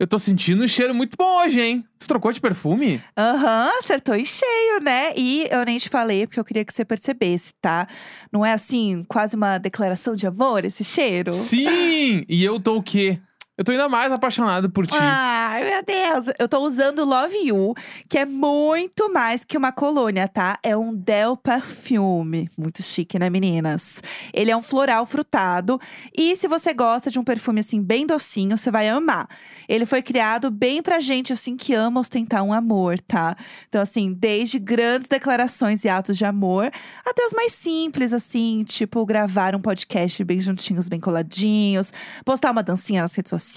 Eu 0.02 0.06
tô 0.08 0.18
sentindo 0.18 0.64
um 0.64 0.66
cheiro 0.66 0.92
muito 0.92 1.16
bom 1.16 1.44
hoje, 1.44 1.60
hein? 1.60 1.84
Tu 1.96 2.08
trocou 2.08 2.32
de 2.32 2.40
perfume? 2.40 3.00
Aham, 3.16 3.70
acertou 3.78 4.16
em 4.16 4.24
cheio, 4.24 4.80
né? 4.82 5.12
E 5.16 5.46
eu 5.48 5.64
nem 5.64 5.78
te 5.78 5.88
falei 5.88 6.26
porque 6.26 6.40
eu 6.40 6.44
queria 6.44 6.64
que 6.64 6.74
você 6.74 6.84
percebesse, 6.84 7.54
tá? 7.60 7.86
Não 8.32 8.44
é 8.44 8.52
assim, 8.52 9.04
quase 9.06 9.36
uma 9.36 9.58
declaração 9.58 10.16
de 10.16 10.26
amor 10.26 10.64
esse 10.64 10.82
cheiro? 10.82 11.32
Sim! 11.32 12.24
E 12.28 12.44
eu 12.44 12.58
tô 12.58 12.78
o 12.78 12.82
quê? 12.82 13.20
Eu 13.62 13.64
tô 13.64 13.70
ainda 13.70 13.88
mais 13.88 14.10
apaixonado 14.10 14.68
por 14.68 14.84
ti. 14.88 14.98
Ai, 14.98 15.62
meu 15.62 15.84
Deus. 15.84 16.34
Eu 16.36 16.48
tô 16.48 16.58
usando 16.66 17.04
Love 17.04 17.46
You, 17.46 17.74
que 18.08 18.18
é 18.18 18.26
muito 18.26 19.08
mais 19.12 19.44
que 19.44 19.56
uma 19.56 19.70
colônia, 19.70 20.26
tá? 20.26 20.58
É 20.64 20.76
um 20.76 20.92
Del 20.92 21.36
Perfume. 21.36 22.50
Muito 22.58 22.82
chique, 22.82 23.20
né, 23.20 23.30
meninas? 23.30 24.02
Ele 24.34 24.50
é 24.50 24.56
um 24.56 24.64
floral 24.64 25.06
frutado. 25.06 25.80
E 26.12 26.34
se 26.34 26.48
você 26.48 26.74
gosta 26.74 27.08
de 27.08 27.20
um 27.20 27.22
perfume, 27.22 27.60
assim, 27.60 27.80
bem 27.80 28.04
docinho, 28.04 28.58
você 28.58 28.68
vai 28.68 28.88
amar. 28.88 29.28
Ele 29.68 29.86
foi 29.86 30.02
criado 30.02 30.50
bem 30.50 30.82
pra 30.82 30.98
gente, 30.98 31.32
assim, 31.32 31.56
que 31.56 31.72
ama 31.72 32.00
ostentar 32.00 32.42
um 32.42 32.52
amor, 32.52 32.98
tá? 32.98 33.36
Então, 33.68 33.80
assim, 33.80 34.12
desde 34.12 34.58
grandes 34.58 35.06
declarações 35.06 35.84
e 35.84 35.88
atos 35.88 36.18
de 36.18 36.24
amor, 36.24 36.68
até 37.06 37.24
os 37.24 37.32
mais 37.32 37.52
simples, 37.52 38.12
assim, 38.12 38.64
tipo 38.64 39.06
gravar 39.06 39.54
um 39.54 39.60
podcast 39.60 40.24
bem 40.24 40.40
juntinhos, 40.40 40.88
bem 40.88 40.98
coladinhos, 40.98 41.92
postar 42.24 42.50
uma 42.50 42.62
dancinha 42.64 43.02
nas 43.02 43.14
redes 43.14 43.30
sociais, 43.30 43.51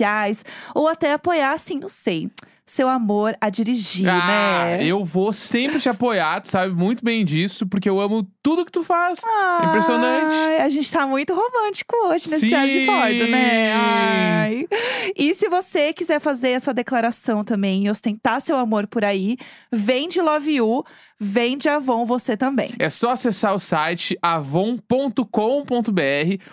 ou 0.73 0.87
até 0.87 1.13
apoiar, 1.13 1.53
assim, 1.53 1.79
não 1.79 1.89
sei, 1.89 2.29
seu 2.65 2.89
amor 2.89 3.37
a 3.39 3.49
dirigir, 3.49 4.09
ah, 4.09 4.77
né? 4.77 4.85
eu 4.85 5.05
vou 5.05 5.31
sempre 5.31 5.79
te 5.79 5.87
apoiar, 5.87 6.41
tu 6.41 6.49
sabe 6.49 6.73
muito 6.73 7.05
bem 7.05 7.23
disso, 7.23 7.67
porque 7.67 7.87
eu 7.87 7.99
amo 7.99 8.27
tudo 8.41 8.65
que 8.65 8.71
tu 8.71 8.83
faz. 8.83 9.19
É 9.61 9.65
impressionante. 9.65 10.35
A 10.61 10.69
gente 10.69 10.91
tá 10.91 11.05
muito 11.05 11.33
romântico 11.33 11.95
hoje 12.07 12.29
nesse 12.29 12.49
Sim! 12.49 12.67
de 12.67 12.85
bordo, 12.87 13.27
né? 13.27 13.71
Ai. 13.71 14.67
E 15.15 15.35
se 15.35 15.47
você 15.47 15.93
quiser 15.93 16.19
fazer 16.19 16.49
essa 16.49 16.73
declaração 16.73 17.43
também 17.43 17.85
e 17.85 17.89
ostentar 17.89 18.41
seu 18.41 18.57
amor 18.57 18.87
por 18.87 19.05
aí, 19.05 19.37
vem 19.71 20.09
de 20.09 20.19
Love 20.19 20.55
You, 20.55 20.83
vem 21.19 21.57
de 21.57 21.69
Avon 21.69 22.03
você 22.05 22.35
também. 22.35 22.71
É 22.79 22.89
só 22.89 23.11
acessar 23.11 23.53
o 23.53 23.59
site 23.59 24.17
avon.com.br 24.21 25.21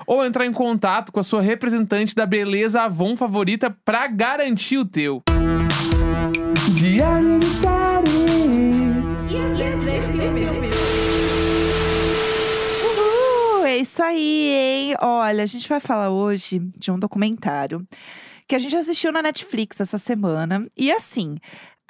ou 0.07 0.25
entrar 0.25 0.44
em 0.44 0.53
contato 0.53 1.11
com 1.11 1.20
a 1.20 1.25
sua 1.25 1.40
representante 1.40 2.14
da 2.14 2.27
beleza 2.27 2.83
Avon 2.83 3.16
favorita 3.16 3.75
pra 3.85 4.07
garantir 4.07 4.77
o 4.77 4.85
teu. 4.85 5.22
Diário 6.83 7.38
de 7.38 7.47
Uhul, 12.85 13.64
é 13.64 13.77
isso 13.79 14.03
aí, 14.03 14.49
hein? 14.49 14.97
Olha, 15.01 15.45
a 15.45 15.47
gente 15.47 15.68
vai 15.68 15.79
falar 15.79 16.11
hoje 16.11 16.59
de 16.77 16.90
um 16.90 16.99
documentário 16.99 17.87
que 18.49 18.57
a 18.57 18.59
gente 18.59 18.75
assistiu 18.75 19.12
na 19.12 19.23
Netflix 19.23 19.81
essa 19.81 19.97
semana. 19.97 20.66
E 20.77 20.90
assim, 20.90 21.38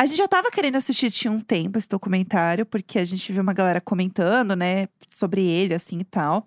a 0.03 0.07
gente 0.07 0.19
já 0.19 0.27
tava 0.27 0.51
querendo 0.51 0.75
assistir 0.75 1.13
tinha 1.13 1.33
um 1.33 1.41
tempo 1.41 1.79
esse 1.79 1.89
documentário, 1.89 2.67
porque 2.67 2.99
a 2.99 3.05
gente 3.05 3.33
viu 3.33 3.41
uma 3.41 3.53
galera 3.53 3.81
comentando, 3.81 4.57
né, 4.57 4.89
sobre 5.09 5.43
ele, 5.47 5.75
assim 5.75 6.01
e 6.01 6.05
tal. 6.05 6.45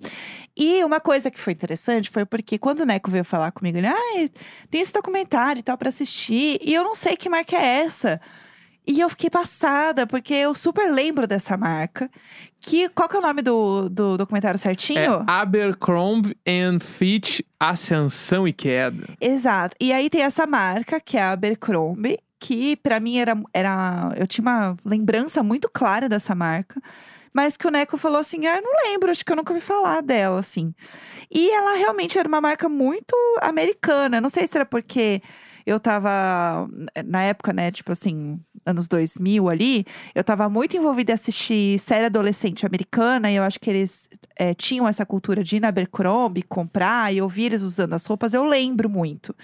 E 0.57 0.83
uma 0.83 0.99
coisa 0.99 1.31
que 1.31 1.39
foi 1.39 1.53
interessante 1.53 2.09
foi 2.09 2.25
porque 2.25 2.57
quando 2.57 2.81
o 2.81 2.85
Neco 2.85 3.09
veio 3.09 3.23
falar 3.23 3.53
comigo, 3.53 3.77
ele, 3.77 3.87
ah, 3.87 4.29
tem 4.69 4.81
esse 4.81 4.91
documentário 4.91 5.61
e 5.61 5.63
tal 5.63 5.77
pra 5.77 5.87
assistir, 5.87 6.59
e 6.61 6.73
eu 6.73 6.83
não 6.83 6.95
sei 6.95 7.15
que 7.15 7.29
marca 7.29 7.55
é 7.55 7.83
essa. 7.85 8.19
E 8.87 8.99
eu 8.99 9.09
fiquei 9.09 9.29
passada, 9.29 10.05
porque 10.05 10.33
eu 10.33 10.53
super 10.53 10.91
lembro 10.91 11.25
dessa 11.25 11.57
marca. 11.57 12.09
Que, 12.59 12.87
qual 12.89 13.09
que 13.09 13.15
é 13.15 13.19
o 13.19 13.21
nome 13.21 13.41
do, 13.41 13.89
do 13.89 14.17
documentário 14.17 14.57
É 14.57 14.59
certinho? 14.59 15.23
Abercrombie 15.25 16.37
and 16.47 16.79
Fitch 16.79 17.39
Ascensão 17.59 18.47
e 18.47 18.53
Queda. 18.53 19.07
Exato. 19.19 19.75
E 19.79 19.91
aí 19.91 20.07
tem 20.09 20.21
essa 20.21 20.45
marca, 20.45 20.99
que 20.99 21.17
é 21.17 21.21
a 21.21 21.31
Abercrombie, 21.31 22.19
que 22.45 22.75
pra 22.75 22.99
mim 22.99 23.17
era, 23.17 23.36
era. 23.51 24.13
Eu 24.15 24.27
tinha 24.27 24.43
uma 24.43 24.77
lembrança 24.86 25.41
muito 25.41 25.67
clara 25.67 26.08
dessa 26.08 26.36
marca. 26.36 26.79
Mas 27.34 27.58
que 27.58 27.67
o 27.67 27.71
Neco 27.71 27.97
falou 27.97 28.19
assim: 28.19 28.45
ah, 28.45 28.58
eu 28.58 28.62
não 28.62 28.71
lembro, 28.84 29.10
acho 29.10 29.25
que 29.25 29.31
eu 29.31 29.36
nunca 29.36 29.51
ouvi 29.51 29.65
falar 29.65 30.01
dela, 30.01 30.39
assim. 30.39 30.71
E 31.31 31.49
ela 31.49 31.75
realmente 31.75 32.19
era 32.19 32.27
uma 32.27 32.39
marca 32.39 32.69
muito 32.69 33.15
americana. 33.41 34.21
Não 34.21 34.29
sei 34.29 34.45
se 34.45 34.55
era 34.55 34.65
porque 34.65 35.23
eu 35.65 35.80
tava, 35.80 36.69
na 37.06 37.23
época, 37.23 37.51
né, 37.51 37.71
tipo 37.71 37.91
assim, 37.91 38.39
anos 38.65 38.88
2000 38.88 39.49
ali, 39.49 39.86
eu 40.13 40.23
tava 40.23 40.47
muito 40.47 40.78
envolvida 40.78 41.12
em 41.12 41.15
assistir 41.15 41.80
série 41.80 42.06
adolescente 42.06 42.65
americana 42.65 43.32
e 43.32 43.36
eu 43.36 43.43
acho 43.43 43.60
que 43.60 43.69
eles 43.69 44.08
é, 44.36 44.54
tinham 44.54 44.88
essa 44.88 45.06
cultura 45.06 45.43
de 45.43 45.58
ir 45.58 45.60
na 45.60 45.69
Abercrombie, 45.69 46.43
comprar 46.43 47.13
e 47.13 47.21
ouvir 47.21 47.45
eles 47.45 47.62
usando 47.62 47.93
as 47.93 48.06
roupas, 48.06 48.34
eu 48.34 48.43
lembro 48.43 48.89
muito. 48.89 49.36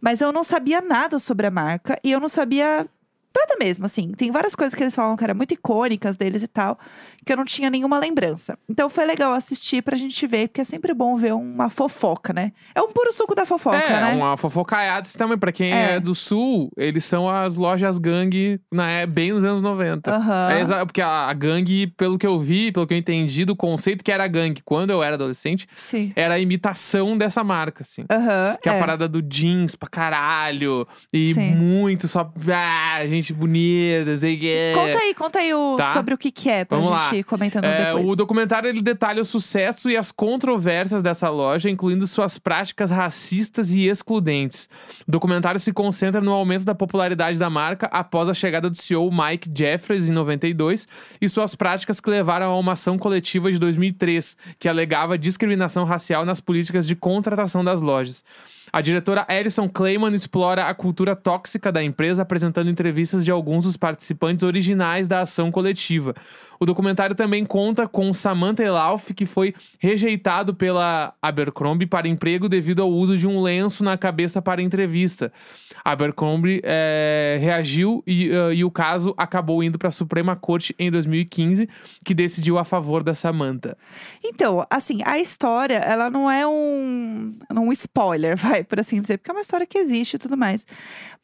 Mas 0.00 0.20
eu 0.20 0.32
não 0.32 0.42
sabia 0.42 0.80
nada 0.80 1.18
sobre 1.20 1.46
a 1.46 1.50
marca 1.50 1.96
e 2.02 2.10
eu 2.10 2.18
não 2.18 2.28
sabia 2.28 2.86
nada 3.36 3.56
mesmo, 3.58 3.86
assim. 3.86 4.12
Tem 4.12 4.30
várias 4.30 4.54
coisas 4.54 4.74
que 4.74 4.82
eles 4.82 4.94
falam 4.94 5.16
que 5.16 5.24
eram 5.24 5.34
muito 5.34 5.52
icônicas 5.54 6.16
deles 6.16 6.42
e 6.42 6.48
tal, 6.48 6.78
que 7.24 7.32
eu 7.32 7.36
não 7.36 7.44
tinha 7.44 7.70
nenhuma 7.70 7.98
lembrança. 7.98 8.58
Então 8.68 8.88
foi 8.90 9.04
legal 9.04 9.32
assistir 9.32 9.82
pra 9.82 9.96
gente 9.96 10.26
ver, 10.26 10.48
porque 10.48 10.60
é 10.60 10.64
sempre 10.64 10.92
bom 10.94 11.16
ver 11.16 11.34
uma 11.34 11.68
fofoca, 11.70 12.32
né? 12.32 12.52
É 12.74 12.80
um 12.80 12.92
puro 12.92 13.12
suco 13.12 13.34
da 13.34 13.46
fofoca, 13.46 13.76
é, 13.76 14.00
né? 14.00 14.12
uma 14.14 14.36
fofocaiada 14.36 15.08
também. 15.16 15.38
Pra 15.38 15.52
quem 15.52 15.72
é. 15.72 15.92
É. 15.94 16.00
do 16.00 16.14
sul, 16.14 16.70
eles 16.76 17.04
são 17.04 17.28
as 17.28 17.56
lojas 17.56 17.98
gangue, 17.98 18.60
né, 18.72 19.06
bem 19.06 19.32
nos 19.32 19.44
anos 19.44 19.62
90. 19.62 20.10
Aham. 20.14 20.50
É 20.52 20.60
exa- 20.60 20.86
porque 20.86 21.00
a, 21.00 21.26
a 21.28 21.32
gangue, 21.32 21.86
pelo 21.86 22.18
que 22.18 22.26
eu 22.26 22.38
vi, 22.38 22.70
pelo 22.72 22.86
que 22.86 22.94
eu 22.94 22.98
entendi 22.98 23.44
do 23.44 23.56
conceito 23.56 24.04
que 24.04 24.12
era 24.12 24.24
a 24.24 24.28
gangue 24.28 24.62
quando 24.64 24.90
eu 24.90 25.02
era 25.02 25.14
adolescente, 25.14 25.66
Sim. 25.76 26.12
era 26.14 26.34
a 26.34 26.38
imitação 26.38 27.16
dessa 27.16 27.42
marca, 27.44 27.82
assim. 27.82 28.04
Aham. 28.10 28.56
Que 28.62 28.68
é 28.68 28.72
a 28.72 28.74
é. 28.76 28.78
parada 28.78 29.08
do 29.08 29.20
jeans 29.22 29.74
pra 29.74 29.88
caralho. 29.88 30.86
E 31.12 31.34
Sim. 31.34 31.54
muito 31.54 32.08
só. 32.08 32.30
Ah, 32.52 33.06
gente 33.06 33.21
bonita, 33.30 34.12
não 34.12 34.18
sei 34.18 34.36
o 34.36 34.40
quê. 34.40 34.72
Conta 34.74 34.98
aí, 34.98 35.14
conta 35.14 35.38
aí 35.38 35.54
o, 35.54 35.76
Tá. 35.76 35.92
sobre 35.92 36.14
o 36.14 36.18
que, 36.18 36.30
que 36.30 36.48
é, 36.48 36.64
pra 36.64 36.78
Vamos 36.78 36.90
gente 37.00 37.10
lá. 37.12 37.16
ir 37.18 37.24
comentando 37.24 37.64
É, 37.64 37.86
depois. 37.86 38.08
o 38.10 38.16
documentário 38.16 38.68
ele 38.68 38.80
detalha 38.80 39.20
o 39.20 39.24
sucesso 39.24 39.90
e 39.90 39.96
as 39.96 40.10
controvérsias 40.10 41.02
dessa 41.02 41.28
loja, 41.28 41.68
incluindo 41.70 42.06
suas 42.06 42.38
práticas 42.38 42.90
racistas 42.90 43.70
e 43.70 43.86
excludentes. 43.86 44.68
O 45.06 45.10
documentário 45.10 45.60
se 45.60 45.72
concentra 45.72 46.20
no 46.20 46.32
aumento 46.32 46.64
da 46.64 46.74
popularidade 46.74 47.38
da 47.38 47.50
marca 47.50 47.86
após 47.92 48.28
a 48.28 48.34
chegada 48.34 48.70
do 48.70 48.76
CEO 48.76 49.10
Mike 49.12 49.50
Jeffries 49.54 50.08
em 50.08 50.12
92 50.12 50.88
e 51.20 51.28
suas 51.28 51.54
práticas 51.54 52.00
que 52.00 52.08
levaram 52.10 52.46
a 52.50 52.58
uma 52.58 52.72
ação 52.72 52.96
coletiva 52.96 53.52
de 53.52 53.58
2003, 53.58 54.36
que 54.58 54.68
alegava 54.68 55.18
discriminação 55.18 55.84
racial 55.84 56.24
nas 56.24 56.40
políticas 56.40 56.86
de 56.86 56.96
contratação 56.96 57.64
das 57.64 57.82
lojas. 57.82 58.24
A 58.74 58.80
diretora 58.80 59.26
Alison 59.28 59.68
Clayman 59.68 60.14
explora 60.14 60.64
a 60.64 60.74
cultura 60.74 61.14
tóxica 61.14 61.70
da 61.70 61.82
empresa, 61.82 62.22
apresentando 62.22 62.70
entrevistas 62.70 63.22
de 63.22 63.30
alguns 63.30 63.64
dos 63.64 63.76
participantes 63.76 64.42
originais 64.42 65.06
da 65.06 65.20
ação 65.20 65.52
coletiva. 65.52 66.14
O 66.62 66.64
documentário 66.64 67.16
também 67.16 67.44
conta 67.44 67.88
com 67.88 68.12
Samantha 68.12 68.62
Elauf, 68.62 69.12
que 69.14 69.26
foi 69.26 69.52
rejeitado 69.80 70.54
pela 70.54 71.12
Abercrombie 71.20 71.86
para 71.86 72.06
emprego 72.06 72.48
devido 72.48 72.80
ao 72.80 72.88
uso 72.88 73.18
de 73.18 73.26
um 73.26 73.42
lenço 73.42 73.82
na 73.82 73.98
cabeça 73.98 74.40
para 74.40 74.62
entrevista. 74.62 75.32
Abercrombie 75.84 76.60
eh, 76.62 77.36
reagiu 77.40 78.04
e, 78.06 78.30
eh, 78.30 78.54
e 78.54 78.64
o 78.64 78.70
caso 78.70 79.12
acabou 79.16 79.60
indo 79.64 79.76
para 79.76 79.88
a 79.88 79.90
Suprema 79.90 80.36
Corte 80.36 80.72
em 80.78 80.88
2015, 80.88 81.68
que 82.04 82.14
decidiu 82.14 82.56
a 82.56 82.64
favor 82.64 83.02
da 83.02 83.12
Samantha. 83.12 83.76
Então, 84.22 84.64
assim, 84.70 85.00
a 85.04 85.18
história, 85.18 85.78
ela 85.78 86.10
não 86.10 86.30
é 86.30 86.46
um, 86.46 87.28
um 87.50 87.72
spoiler, 87.72 88.36
vai, 88.38 88.62
por 88.62 88.78
assim 88.78 89.00
dizer, 89.00 89.18
porque 89.18 89.32
é 89.32 89.34
uma 89.34 89.42
história 89.42 89.66
que 89.66 89.78
existe 89.78 90.14
e 90.14 90.18
tudo 90.20 90.36
mais. 90.36 90.64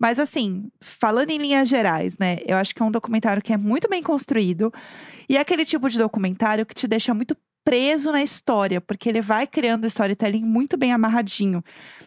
Mas, 0.01 0.19
assim, 0.19 0.69
falando 0.81 1.31
em 1.31 1.39
linhas 1.39 1.69
gerais, 1.69 2.19
né, 2.19 2.39
eu 2.45 2.57
acho 2.57 2.75
que 2.75 2.83
é 2.83 2.85
um 2.85 2.91
documentário 2.91 3.41
que 3.41 3.53
é 3.53 3.57
muito 3.57 3.89
bem 3.89 4.03
construído 4.03 4.73
e 5.29 5.37
é 5.37 5.41
aquele 5.41 5.65
tipo 5.65 5.89
de 5.89 5.99
documentário 5.99 6.65
que 6.67 6.75
te 6.75 6.87
deixa 6.89 7.13
muito 7.15 7.37
preso 7.65 8.11
na 8.11 8.23
história, 8.23 8.81
porque 8.81 9.11
ele 9.11 9.21
vai 9.21 9.47
criando 9.47 9.87
storytelling 9.87 10.43
muito 10.43 10.75
bem 10.79 10.91
amarradinho. 10.91 11.63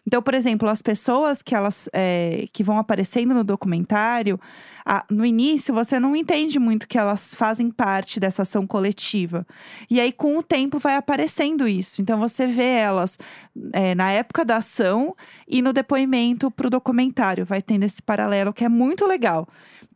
Então, 0.07 0.19
por 0.19 0.33
exemplo, 0.33 0.67
as 0.67 0.81
pessoas 0.81 1.43
que 1.43 1.53
elas 1.53 1.87
é, 1.93 2.45
que 2.51 2.63
vão 2.63 2.79
aparecendo 2.79 3.35
no 3.35 3.43
documentário, 3.43 4.39
a- 4.83 5.05
no 5.07 5.23
início 5.23 5.71
você 5.71 5.99
não 5.99 6.15
entende 6.15 6.57
muito 6.57 6.87
que 6.87 6.97
elas 6.97 7.35
fazem 7.35 7.69
parte 7.69 8.19
dessa 8.19 8.41
ação 8.41 8.65
coletiva. 8.65 9.45
E 9.87 9.99
aí, 9.99 10.11
com 10.11 10.35
o 10.35 10.41
tempo, 10.41 10.79
vai 10.79 10.95
aparecendo 10.95 11.67
isso. 11.67 12.01
Então, 12.01 12.17
você 12.17 12.47
vê 12.47 12.77
elas 12.77 13.19
é, 13.71 13.93
na 13.93 14.11
época 14.11 14.43
da 14.43 14.57
ação 14.57 15.15
e 15.47 15.61
no 15.61 15.71
depoimento 15.71 16.49
pro 16.49 16.71
documentário. 16.71 17.45
Vai 17.45 17.61
tendo 17.61 17.83
esse 17.83 18.01
paralelo 18.01 18.51
que 18.51 18.63
é 18.65 18.69
muito 18.69 19.05
legal. 19.05 19.47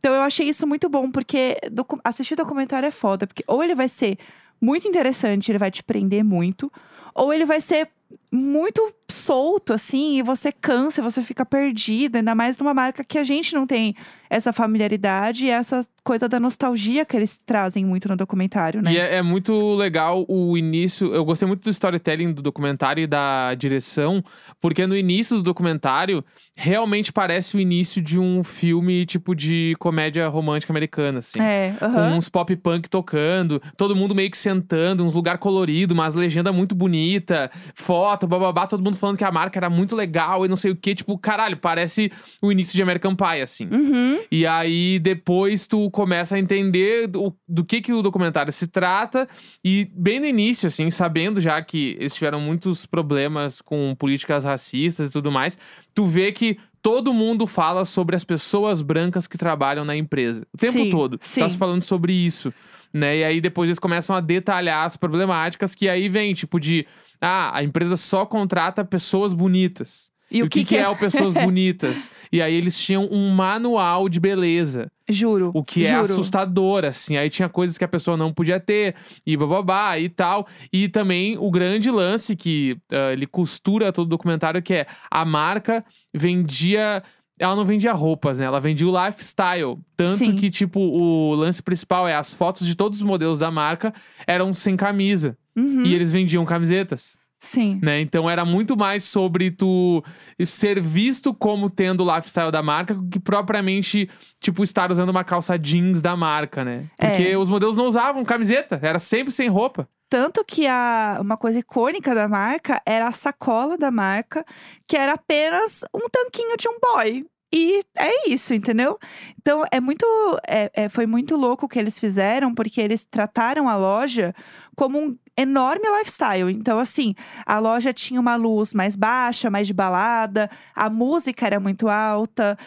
Então, 0.06 0.14
eu 0.14 0.22
achei 0.22 0.48
isso 0.48 0.64
muito 0.68 0.88
bom, 0.88 1.10
porque 1.10 1.56
docu- 1.72 1.98
assistir 2.04 2.36
documentário 2.36 2.86
é 2.86 2.92
foda. 2.92 3.26
Porque 3.26 3.42
ou 3.44 3.60
ele 3.60 3.74
vai 3.74 3.88
ser 3.88 4.16
muito 4.60 4.86
interessante, 4.86 5.50
ele 5.50 5.58
vai 5.58 5.68
te 5.68 5.82
prender 5.82 6.22
muito, 6.22 6.72
ou 7.12 7.32
ele 7.34 7.44
vai 7.44 7.60
ser 7.60 7.88
muito 8.30 8.92
solto, 9.08 9.72
assim, 9.72 10.18
e 10.18 10.22
você 10.22 10.50
cansa, 10.50 11.00
você 11.02 11.22
fica 11.22 11.46
perdido, 11.46 12.16
ainda 12.16 12.34
mais 12.34 12.58
numa 12.58 12.74
marca 12.74 13.04
que 13.04 13.18
a 13.18 13.24
gente 13.24 13.54
não 13.54 13.66
tem 13.66 13.94
essa 14.28 14.52
familiaridade 14.52 15.46
e 15.46 15.50
essa 15.50 15.82
coisa 16.02 16.28
da 16.28 16.38
nostalgia 16.40 17.04
que 17.04 17.16
eles 17.16 17.38
trazem 17.44 17.84
muito 17.84 18.08
no 18.08 18.16
documentário, 18.16 18.82
né? 18.82 18.92
E 18.92 18.98
é, 18.98 19.16
é 19.16 19.22
muito 19.22 19.74
legal 19.74 20.24
o 20.28 20.56
início. 20.56 21.14
Eu 21.14 21.24
gostei 21.24 21.46
muito 21.46 21.62
do 21.62 21.70
storytelling 21.70 22.32
do 22.32 22.42
documentário 22.42 23.02
e 23.02 23.06
da 23.06 23.54
direção, 23.54 24.22
porque 24.60 24.86
no 24.86 24.96
início 24.96 25.36
do 25.36 25.42
documentário 25.42 26.24
realmente 26.56 27.12
parece 27.12 27.56
o 27.56 27.60
início 27.60 28.00
de 28.00 28.18
um 28.18 28.42
filme 28.42 29.04
tipo 29.04 29.34
de 29.34 29.74
comédia 29.78 30.26
romântica 30.26 30.72
americana, 30.72 31.18
assim. 31.18 31.40
É, 31.40 31.74
Com 31.78 31.84
aham. 31.84 32.14
uns 32.14 32.28
pop 32.28 32.54
punk 32.56 32.88
tocando, 32.88 33.60
todo 33.76 33.94
mundo 33.94 34.14
meio 34.14 34.30
que 34.30 34.38
sentando, 34.38 35.04
uns 35.04 35.12
lugar 35.12 35.38
colorido, 35.38 35.92
umas 35.92 36.14
legenda 36.14 36.52
muito 36.52 36.74
bonita, 36.74 37.50
foto, 37.74 38.25
bababá, 38.26 38.66
todo 38.66 38.82
mundo 38.82 38.96
falando 38.96 39.16
que 39.16 39.24
a 39.24 39.32
marca 39.32 39.58
era 39.58 39.70
muito 39.70 39.94
legal 39.94 40.44
e 40.44 40.48
não 40.48 40.56
sei 40.56 40.70
o 40.70 40.76
que, 40.76 40.94
tipo, 40.94 41.16
caralho, 41.18 41.56
parece 41.56 42.10
o 42.40 42.50
início 42.50 42.74
de 42.74 42.82
American 42.82 43.14
Pie, 43.14 43.42
assim. 43.42 43.68
Uhum. 43.70 44.20
E 44.30 44.46
aí 44.46 44.98
depois 44.98 45.66
tu 45.66 45.90
começa 45.90 46.36
a 46.36 46.38
entender 46.38 47.06
do, 47.06 47.34
do 47.48 47.64
que 47.64 47.80
que 47.80 47.92
o 47.92 48.02
documentário 48.02 48.52
se 48.52 48.66
trata 48.66 49.28
e 49.64 49.90
bem 49.94 50.20
no 50.20 50.26
início 50.26 50.66
assim, 50.66 50.90
sabendo 50.90 51.40
já 51.40 51.60
que 51.62 51.96
eles 51.98 52.14
tiveram 52.14 52.40
muitos 52.40 52.86
problemas 52.86 53.60
com 53.60 53.94
políticas 53.98 54.44
racistas 54.44 55.08
e 55.08 55.12
tudo 55.12 55.30
mais, 55.30 55.58
tu 55.94 56.06
vê 56.06 56.32
que 56.32 56.58
todo 56.86 57.12
mundo 57.12 57.48
fala 57.48 57.84
sobre 57.84 58.14
as 58.14 58.22
pessoas 58.22 58.80
brancas 58.80 59.26
que 59.26 59.36
trabalham 59.36 59.84
na 59.84 59.96
empresa. 59.96 60.46
O 60.54 60.56
tempo 60.56 60.78
Sim, 60.78 60.90
todo. 60.90 61.18
sim. 61.20 61.40
Tá 61.40 61.48
se 61.48 61.58
falando 61.58 61.82
sobre 61.82 62.12
isso, 62.12 62.54
né? 62.92 63.18
E 63.18 63.24
aí 63.24 63.40
depois 63.40 63.68
eles 63.68 63.80
começam 63.80 64.14
a 64.14 64.20
detalhar 64.20 64.86
as 64.86 64.96
problemáticas 64.96 65.74
que 65.74 65.88
aí 65.88 66.08
vem, 66.08 66.32
tipo 66.32 66.60
de 66.60 66.86
ah, 67.20 67.56
a 67.56 67.62
empresa 67.62 67.96
só 67.96 68.24
contrata 68.26 68.84
pessoas 68.84 69.32
bonitas. 69.32 70.10
E 70.30 70.42
o 70.42 70.48
que, 70.48 70.64
que, 70.64 70.76
é 70.76 70.88
o 70.88 70.96
pessoas 70.96 71.32
bonitas? 71.34 72.10
E 72.32 72.42
aí 72.42 72.54
eles 72.54 72.78
tinham 72.78 73.08
um 73.10 73.30
manual 73.30 74.08
de 74.08 74.18
beleza. 74.18 74.90
Juro. 75.08 75.52
O 75.54 75.62
que 75.62 75.86
é 75.86 75.90
juro. 75.90 76.02
assustador, 76.02 76.84
assim. 76.84 77.16
Aí 77.16 77.30
tinha 77.30 77.48
coisas 77.48 77.78
que 77.78 77.84
a 77.84 77.88
pessoa 77.88 78.16
não 78.16 78.32
podia 78.32 78.58
ter, 78.58 78.96
e 79.24 79.36
bababá 79.36 79.98
e 79.98 80.08
tal. 80.08 80.46
E 80.72 80.88
também 80.88 81.38
o 81.38 81.50
grande 81.50 81.90
lance 81.90 82.34
que 82.34 82.76
ah, 82.90 83.12
ele 83.12 83.26
costura 83.26 83.92
todo 83.92 84.06
o 84.06 84.10
documentário, 84.10 84.62
que 84.62 84.74
é 84.74 84.86
a 85.10 85.24
marca 85.24 85.84
vendia. 86.12 87.02
Ela 87.38 87.54
não 87.54 87.66
vendia 87.66 87.92
roupas, 87.92 88.38
né? 88.38 88.46
Ela 88.46 88.58
vendia 88.58 88.88
o 88.88 89.06
lifestyle. 89.06 89.78
Tanto 89.96 90.18
Sim. 90.18 90.36
que, 90.36 90.50
tipo, 90.50 90.80
o 90.80 91.34
lance 91.34 91.62
principal 91.62 92.08
é 92.08 92.14
as 92.14 92.32
fotos 92.32 92.66
de 92.66 92.74
todos 92.74 92.98
os 92.98 93.04
modelos 93.04 93.38
da 93.38 93.50
marca 93.50 93.92
eram 94.26 94.52
sem 94.54 94.74
camisa. 94.74 95.36
Uhum. 95.56 95.84
E 95.84 95.94
eles 95.94 96.10
vendiam 96.12 96.44
camisetas 96.44 97.16
Sim. 97.38 97.78
né? 97.82 98.00
Então 98.00 98.28
era 98.28 98.44
muito 98.44 98.76
mais 98.76 99.04
sobre 99.04 99.50
tu 99.50 100.02
ser 100.44 100.80
visto 100.80 101.32
como 101.34 101.68
tendo 101.70 102.02
o 102.04 102.14
lifestyle 102.16 102.50
da 102.50 102.62
marca 102.62 102.96
que 103.10 103.20
propriamente, 103.20 104.08
tipo, 104.40 104.64
estar 104.64 104.90
usando 104.90 105.10
uma 105.10 105.22
calça 105.24 105.58
jeans 105.58 106.00
da 106.02 106.16
marca, 106.16 106.64
né? 106.64 106.86
Porque 106.98 107.22
É. 107.24 107.38
os 107.38 107.48
modelos 107.48 107.76
não 107.76 107.86
usavam 107.88 108.24
camiseta, 108.24 108.78
era 108.82 108.98
sempre 108.98 109.32
sem 109.32 109.48
roupa. 109.48 109.88
Tanto 110.08 110.44
que 110.44 110.66
a, 110.66 111.18
uma 111.20 111.36
coisa 111.36 111.58
icônica 111.58 112.14
da 112.14 112.28
marca 112.28 112.80
era 112.86 113.08
a 113.08 113.12
sacola 113.12 113.76
da 113.76 113.90
marca, 113.90 114.44
que 114.88 114.96
era 114.96 115.12
apenas 115.14 115.84
um 115.94 116.08
tanquinho 116.08 116.56
de 116.56 116.68
um 116.68 116.78
boy. 116.80 117.26
E 117.54 117.80
é 117.96 118.28
isso, 118.28 118.52
entendeu? 118.54 118.98
Então 119.40 119.62
é 119.70 119.80
muito. 119.80 120.04
é- 120.48 120.70
é- 120.74 120.88
foi 120.88 121.06
muito 121.06 121.36
louco 121.36 121.66
o 121.66 121.68
que 121.68 121.78
eles 121.78 121.98
fizeram, 121.98 122.54
porque 122.54 122.80
eles 122.80 123.04
trataram 123.04 123.68
a 123.68 123.76
loja 123.76 124.34
como 124.76 124.98
um 124.98 125.16
enorme 125.36 125.84
lifestyle. 125.98 126.50
Então, 126.50 126.78
assim, 126.78 127.14
a 127.44 127.58
loja 127.58 127.92
tinha 127.92 128.20
uma 128.20 128.36
luz 128.36 128.72
mais 128.72 128.96
baixa, 128.96 129.50
mais 129.50 129.66
de 129.66 129.74
balada, 129.74 130.50
a 130.74 130.88
música 130.88 131.46
era 131.46 131.60
muito 131.60 131.88
alta. 131.88 132.58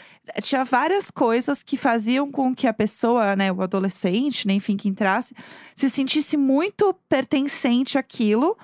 Tinha 0.42 0.64
várias 0.64 1.10
coisas 1.10 1.64
que 1.64 1.76
faziam 1.76 2.32
com 2.32 2.54
que 2.54 2.68
a 2.68 2.74
pessoa, 2.74 3.36
né, 3.36 3.52
o 3.52 3.62
adolescente, 3.62 4.48
né, 4.48 4.54
enfim, 4.54 4.78
que 4.78 4.88
entrasse, 4.88 5.34
se 5.76 5.90
sentisse 5.90 6.38
muito 6.38 6.94
pertencente 7.10 7.98
àquilo. 7.98 8.58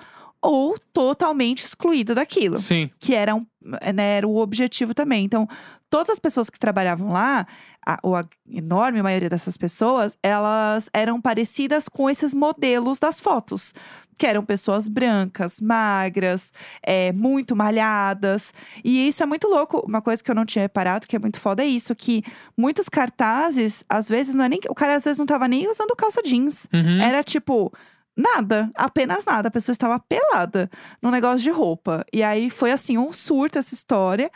Ou 0.46 0.78
totalmente 0.92 1.64
excluída 1.64 2.14
daquilo 2.14 2.60
Sim. 2.60 2.88
que 3.00 3.16
era, 3.16 3.34
um, 3.34 3.44
né, 3.92 4.18
era 4.18 4.28
o 4.28 4.36
objetivo 4.36 4.94
também. 4.94 5.24
Então, 5.24 5.48
todas 5.90 6.10
as 6.10 6.20
pessoas 6.20 6.48
que 6.48 6.56
trabalhavam 6.56 7.12
lá, 7.12 7.48
a, 7.84 7.98
ou 8.00 8.14
a 8.14 8.24
enorme 8.48 9.02
maioria 9.02 9.28
dessas 9.28 9.56
pessoas, 9.56 10.16
elas 10.22 10.88
eram 10.94 11.20
parecidas 11.20 11.88
com 11.88 12.08
esses 12.08 12.32
modelos 12.32 13.00
das 13.00 13.20
fotos. 13.20 13.74
Que 14.16 14.24
eram 14.24 14.44
pessoas 14.44 14.86
brancas, 14.86 15.60
magras, 15.60 16.52
é, 16.80 17.12
muito 17.12 17.54
malhadas. 17.56 18.54
E 18.84 19.08
isso 19.08 19.22
é 19.24 19.26
muito 19.26 19.48
louco. 19.48 19.84
Uma 19.86 20.00
coisa 20.00 20.22
que 20.22 20.30
eu 20.30 20.34
não 20.34 20.46
tinha 20.46 20.62
reparado, 20.62 21.08
que 21.08 21.16
é 21.16 21.18
muito 21.18 21.38
foda, 21.38 21.62
é 21.62 21.66
isso: 21.66 21.94
que 21.94 22.22
muitos 22.56 22.88
cartazes, 22.88 23.84
às 23.88 24.08
vezes, 24.08 24.34
não 24.34 24.44
é 24.44 24.48
nem. 24.48 24.60
O 24.70 24.74
cara 24.74 24.94
às 24.94 25.04
vezes 25.04 25.18
não 25.18 25.26
tava 25.26 25.46
nem 25.46 25.68
usando 25.68 25.94
calça 25.94 26.22
jeans. 26.22 26.66
Uhum. 26.72 27.02
Era 27.02 27.22
tipo. 27.22 27.70
Nada, 28.16 28.70
apenas 28.74 29.24
nada. 29.24 29.48
A 29.48 29.50
pessoa 29.50 29.72
estava 29.74 29.98
pelada 30.00 30.70
no 31.02 31.10
negócio 31.10 31.40
de 31.40 31.50
roupa. 31.50 32.04
E 32.12 32.22
aí 32.22 32.48
foi 32.50 32.72
assim, 32.72 32.96
um 32.96 33.12
surto 33.12 33.58
essa 33.58 33.74
história, 33.74 34.30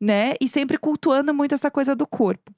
né? 0.00 0.34
E 0.40 0.48
sempre 0.48 0.78
cultuando 0.78 1.34
muito 1.34 1.54
essa 1.54 1.70
coisa 1.70 1.94
do 1.94 2.06
corpo. 2.06 2.50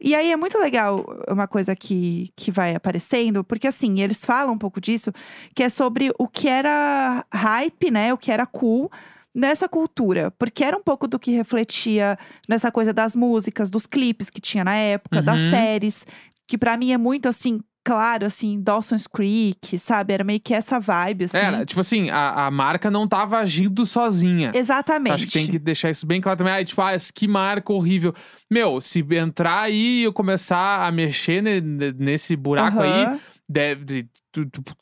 E 0.00 0.14
aí 0.14 0.30
é 0.30 0.36
muito 0.36 0.58
legal 0.58 1.04
uma 1.28 1.46
coisa 1.48 1.74
que, 1.74 2.32
que 2.36 2.50
vai 2.50 2.74
aparecendo, 2.74 3.42
porque 3.44 3.66
assim, 3.66 4.00
eles 4.00 4.24
falam 4.24 4.54
um 4.54 4.58
pouco 4.58 4.80
disso, 4.80 5.10
que 5.54 5.62
é 5.62 5.68
sobre 5.68 6.12
o 6.18 6.28
que 6.28 6.48
era 6.48 7.24
hype, 7.32 7.90
né? 7.90 8.12
O 8.12 8.18
que 8.18 8.30
era 8.30 8.44
cool 8.46 8.90
nessa 9.34 9.68
cultura, 9.68 10.30
porque 10.38 10.64
era 10.64 10.76
um 10.76 10.82
pouco 10.82 11.06
do 11.06 11.18
que 11.18 11.30
refletia 11.30 12.18
nessa 12.48 12.72
coisa 12.72 12.92
das 12.92 13.14
músicas, 13.14 13.68
dos 13.70 13.84
clipes 13.86 14.30
que 14.30 14.40
tinha 14.40 14.64
na 14.64 14.74
época, 14.74 15.20
das 15.20 15.42
Uhum. 15.42 15.50
séries, 15.50 16.06
que 16.48 16.56
pra 16.56 16.74
mim 16.78 16.92
é 16.92 16.96
muito 16.96 17.28
assim, 17.28 17.60
claro, 17.86 18.26
assim, 18.26 18.60
Dawson's 18.60 19.06
Creek, 19.06 19.78
sabe? 19.78 20.12
Era 20.12 20.24
meio 20.24 20.40
que 20.40 20.52
essa 20.52 20.80
vibe, 20.80 21.26
assim. 21.26 21.36
Era, 21.36 21.64
tipo 21.64 21.80
assim, 21.80 22.10
a, 22.10 22.46
a 22.46 22.50
marca 22.50 22.90
não 22.90 23.06
tava 23.06 23.38
agindo 23.38 23.86
sozinha. 23.86 24.50
Exatamente. 24.52 25.14
Acho 25.14 25.26
que 25.26 25.32
tem 25.32 25.46
que 25.46 25.58
deixar 25.60 25.88
isso 25.90 26.04
bem 26.04 26.20
claro 26.20 26.36
também. 26.36 26.52
Ah, 26.52 26.64
tipo, 26.64 26.82
ah, 26.82 26.90
que 27.14 27.28
marca 27.28 27.72
horrível. 27.72 28.12
Meu, 28.50 28.80
se 28.80 29.06
entrar 29.12 29.60
aí 29.62 30.00
e 30.00 30.02
eu 30.02 30.12
começar 30.12 30.84
a 30.84 30.90
mexer 30.90 31.40
ne- 31.40 31.60
ne- 31.60 31.92
nesse 31.96 32.34
buraco 32.34 32.80
aí, 32.80 33.04
Aham, 33.04 33.20
deve. 33.48 34.08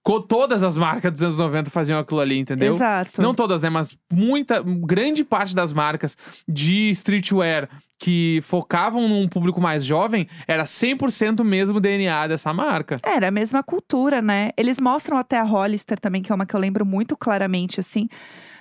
co- 0.02 0.20
todas 0.20 0.62
as 0.62 0.74
marcas 0.74 1.12
dos 1.12 1.22
anos 1.22 1.36
90 1.38 1.70
faziam 1.70 1.98
aquilo 1.98 2.20
ali, 2.20 2.38
entendeu? 2.38 2.72
Exato. 2.74 3.20
Não 3.20 3.34
todas, 3.34 3.60
né? 3.60 3.68
Mas 3.68 3.94
muita, 4.10 4.62
grande 4.62 5.22
parte 5.22 5.54
das 5.54 5.74
marcas 5.74 6.16
de 6.48 6.88
streetwear 6.90 7.68
que 8.04 8.40
focavam 8.42 9.08
num 9.08 9.26
público 9.26 9.62
mais 9.62 9.82
jovem 9.82 10.28
era 10.46 10.64
100% 10.64 11.42
mesmo 11.42 11.80
DNA 11.80 12.26
dessa 12.26 12.52
marca. 12.52 12.98
Era 13.02 13.28
a 13.28 13.30
mesma 13.30 13.62
cultura, 13.62 14.20
né? 14.20 14.50
Eles 14.58 14.78
mostram 14.78 15.16
até 15.16 15.38
a 15.38 15.42
Hollister 15.42 15.98
também, 15.98 16.20
que 16.20 16.30
é 16.30 16.34
uma 16.34 16.44
que 16.44 16.54
eu 16.54 16.60
lembro 16.60 16.84
muito 16.84 17.16
claramente, 17.16 17.80
assim. 17.80 18.06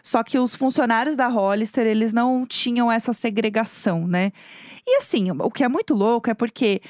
Só 0.06 0.22
que 0.22 0.38
os 0.38 0.54
funcionários 0.54 1.16
da 1.16 1.28
Hollister, 1.28 1.88
eles 1.88 2.12
não 2.12 2.46
tinham 2.46 2.92
essa 2.92 3.14
segregação, 3.14 4.06
né? 4.06 4.32
E 4.86 4.98
assim, 4.98 5.32
o 5.32 5.50
que 5.50 5.64
é 5.64 5.70
muito 5.70 5.94
louco 5.94 6.30
é 6.30 6.34
porque 6.34 6.82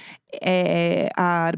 é, 0.42 1.10
a 1.16 1.52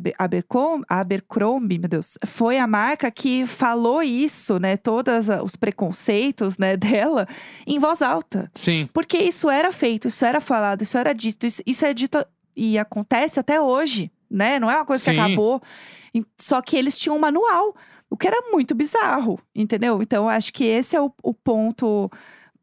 Abercrombie, 0.90 1.80
meu 1.80 1.88
Deus, 1.88 2.18
foi 2.26 2.58
a 2.58 2.68
marca 2.68 3.10
que 3.10 3.46
falou 3.46 4.04
isso, 4.04 4.60
né? 4.60 4.76
Todos 4.76 5.30
os 5.44 5.56
preconceitos 5.56 6.58
né, 6.58 6.76
dela 6.78 7.26
em 7.66 7.80
voz 7.80 8.02
alta. 8.02 8.52
Sim. 8.54 8.90
Porque 8.94 9.18
isso 9.18 9.50
era 9.50 9.72
feito, 9.72 10.10
isso 10.10 10.26
era 10.26 10.42
falado, 10.42 10.82
isso 10.82 10.98
era 10.98 11.14
dito, 11.14 11.46
isso, 11.48 11.62
isso 11.66 11.86
é 11.86 11.94
dito 11.94 12.24
e 12.56 12.78
acontece 12.78 13.40
até 13.40 13.60
hoje, 13.62 14.12
né? 14.30 14.60
Não 14.60 14.70
é 14.70 14.76
uma 14.76 14.86
coisa 14.86 15.04
que 15.04 15.12
Sim. 15.12 15.20
acabou. 15.20 15.62
Em- 16.14 16.26
Só 16.38 16.62
que 16.62 16.76
eles 16.78 16.98
tinham 16.98 17.16
um 17.16 17.20
manual, 17.20 17.76
o 18.10 18.18
que 18.18 18.28
era 18.28 18.50
muito 18.52 18.74
bizarro, 18.76 19.40
entendeu? 19.54 20.02
Então, 20.02 20.30
acho 20.30 20.54
que 20.54 20.64
esse 20.64 20.96
é 20.96 21.02
o, 21.02 21.12
o 21.24 21.34
ponto 21.34 22.10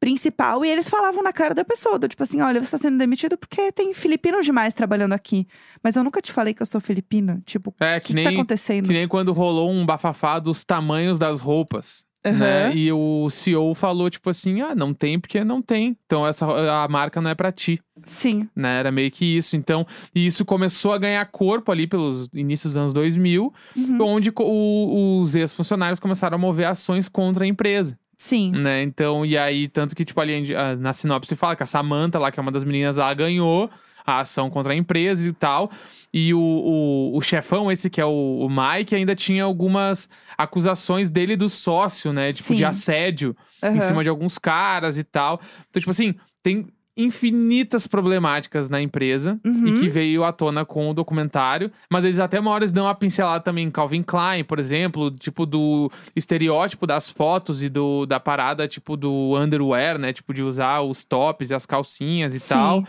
principal. 0.01 0.65
E 0.65 0.69
eles 0.69 0.89
falavam 0.89 1.23
na 1.23 1.33
cara 1.33 1.55
da 1.55 1.65
pessoa, 1.65 1.97
do 1.99 2.09
tipo 2.09 2.23
assim, 2.23 2.41
olha, 2.41 2.61
você 2.61 2.65
está 2.75 2.79
sendo 2.79 2.99
demitido 2.99 3.39
porque 3.39 3.71
tem 3.71 3.95
filipino 3.95 4.43
demais 4.43 4.75
trabalhando 4.75 5.13
aqui. 5.13 5.47
Mas 5.83 5.95
eu 5.95 6.03
nunca 6.03 6.21
te 6.21 6.33
falei 6.33 6.53
que 6.55 6.61
eu 6.63 6.67
sou 6.67 6.81
filipino. 6.81 7.41
Tipo, 7.47 7.73
É 7.79 7.99
o 7.99 8.01
que 8.01 8.09
que, 8.09 8.15
que 8.15 8.23
tá 8.23 8.31
nem, 8.31 8.39
acontecendo? 8.39 8.87
que 8.87 8.93
nem 8.93 9.07
quando 9.07 9.33
rolou 9.33 9.71
um 9.71 9.87
bafafá 9.87 10.41
dos 10.41 10.65
tamanhos 10.65 11.19
das 11.21 11.41
roupas. 11.41 12.05
Aham. 12.25 12.39
Né? 12.39 12.75
E 12.77 12.93
o 12.93 13.29
CEO 13.31 13.75
falou, 13.75 14.09
tipo 14.09 14.31
assim, 14.31 14.61
ah, 14.61 14.75
não 14.75 14.95
tem 14.95 15.19
porque 15.19 15.43
não 15.43 15.61
tem. 15.61 15.97
Então 16.07 16.25
essa 16.27 16.47
a 16.85 16.87
marca 16.89 17.21
não 17.21 17.31
é 17.31 17.35
pra 17.35 17.51
ti, 17.51 17.81
Sim, 18.05 18.49
né? 18.55 18.79
Era 18.79 18.93
meio 18.93 19.11
que 19.11 19.25
isso. 19.37 19.57
Então, 19.57 19.85
e 20.15 20.25
isso 20.27 20.45
começou 20.45 20.93
a 20.93 20.99
ganhar 20.99 21.25
corpo 21.27 21.71
ali 21.73 21.87
pelos 21.87 22.29
inícios 22.33 22.75
dos 22.75 22.77
anos 22.77 22.93
2000, 22.93 23.53
Uhum. 23.77 23.99
onde 24.03 24.33
o- 24.37 25.21
os 25.23 25.35
ex-funcionários 25.35 25.99
começaram 26.01 26.37
a 26.37 26.39
mover 26.39 26.67
ações 26.67 27.09
contra 27.09 27.45
a 27.45 27.47
empresa, 27.47 27.99
sim. 28.17 28.53
né? 28.53 28.83
Então, 28.83 29.27
e 29.27 29.37
aí, 29.37 29.67
tanto 29.69 29.95
que, 29.97 30.05
tipo, 30.05 30.21
ali 30.21 30.45
na 30.79 30.93
sinopse 30.93 31.35
fala 31.37 31.57
que 31.57 31.63
a 31.63 31.67
Samantha 31.67 32.19
lá, 32.19 32.31
que 32.31 32.39
é 32.39 32.43
uma 32.43 32.53
das 32.53 32.65
meninas, 32.65 32.99
ela 32.99 33.13
ganhou 33.15 33.69
a 34.07 34.21
ação 34.21 34.51
contra 34.51 34.73
a 34.73 34.77
empresa 34.77 35.29
e 35.29 35.33
tal. 35.33 35.71
E 36.13 36.35
o, 36.35 36.39
o, 36.41 37.17
o 37.17 37.21
chefão, 37.23 37.71
esse 37.73 37.89
que 37.89 38.01
é 38.01 38.05
o, 38.05 38.47
o 38.47 38.49
Mike, 38.49 38.95
ainda 38.95 39.15
tinha 39.15 39.45
algumas 39.45 40.09
acusações 40.37 41.09
dele 41.09 41.37
do 41.37 41.49
sócio, 41.49 42.13
né? 42.13 42.33
Tipo, 42.33 42.55
de 42.55 42.63
Sim. 42.63 42.65
assédio 42.65 43.37
em 43.63 43.69
Aham. 43.69 43.81
cima 43.81 44.03
de 44.03 44.09
alguns 44.09 44.39
caras 44.39 44.99
e 44.99 45.05
tal. 45.05 45.41
Então, 45.71 45.81
tipo 45.81 45.91
assim, 45.91 46.15
tem 46.43 46.67
infinitas 46.95 47.87
problemáticas 47.87 48.69
na 48.69 48.81
empresa 48.81 49.41
e 49.45 49.49
Uhum. 49.49 49.81
que 49.81 49.89
veio 49.89 50.25
à 50.25 50.33
tona 50.33 50.65
com 50.65 50.91
o 50.91 50.95
documentário. 50.95 51.73
Mas 51.91 52.05
eles 52.05 52.19
até 52.19 52.39
uma 52.39 52.51
hora 52.51 52.67
dão 52.69 52.85
uma 52.85 52.95
pincelada 52.95 53.43
também 53.43 53.67
em 53.67 53.71
Calvin 53.71 54.03
Klein, 54.03 54.45
por 54.45 54.59
exemplo, 54.59 55.11
tipo 55.11 55.47
do 55.47 55.91
estereótipo 56.15 56.87
das 56.87 57.09
fotos 57.09 57.63
e 57.63 57.69
do, 57.71 58.05
da 58.05 58.21
parada, 58.21 58.69
tipo 58.69 58.95
do 58.97 59.35
underwear, 59.39 59.99
né? 59.99 60.13
Tipo 60.13 60.35
de 60.35 60.43
usar 60.43 60.83
os 60.83 61.03
tops 61.05 61.49
e 61.51 61.55
as 61.55 61.65
calcinhas 61.65 62.35
e 62.35 62.41
Sim. 62.41 62.49
tal. 62.51 62.85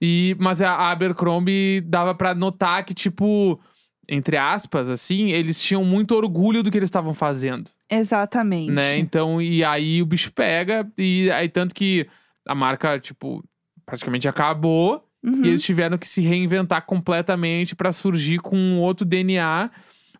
E, 0.00 0.36
mas 0.38 0.60
a 0.60 0.90
Abercrombie 0.90 1.80
dava 1.82 2.14
pra 2.14 2.34
notar 2.34 2.84
que, 2.84 2.92
tipo, 2.94 3.58
entre 4.08 4.36
aspas, 4.36 4.88
assim, 4.88 5.30
eles 5.30 5.60
tinham 5.62 5.84
muito 5.84 6.14
orgulho 6.14 6.62
do 6.62 6.70
que 6.70 6.76
eles 6.78 6.88
estavam 6.88 7.14
fazendo 7.14 7.70
Exatamente. 7.90 8.70
né? 8.70 8.98
Então, 8.98 9.40
e 9.40 9.64
aí 9.64 10.02
o 10.02 10.06
bicho 10.06 10.30
pega, 10.32 10.86
e 10.98 11.30
aí 11.30 11.48
tanto 11.48 11.74
que 11.74 12.06
a 12.46 12.54
marca, 12.54 12.98
tipo, 12.98 13.42
praticamente 13.86 14.28
acabou, 14.28 15.08
Uhum. 15.22 15.42
e 15.42 15.48
eles 15.48 15.62
tiveram 15.62 15.96
que 15.96 16.06
se 16.06 16.20
reinventar 16.20 16.84
completamente 16.84 17.74
pra 17.74 17.92
surgir 17.92 18.40
com 18.40 18.58
um 18.58 18.78
outro 18.78 19.06
DNA, 19.06 19.70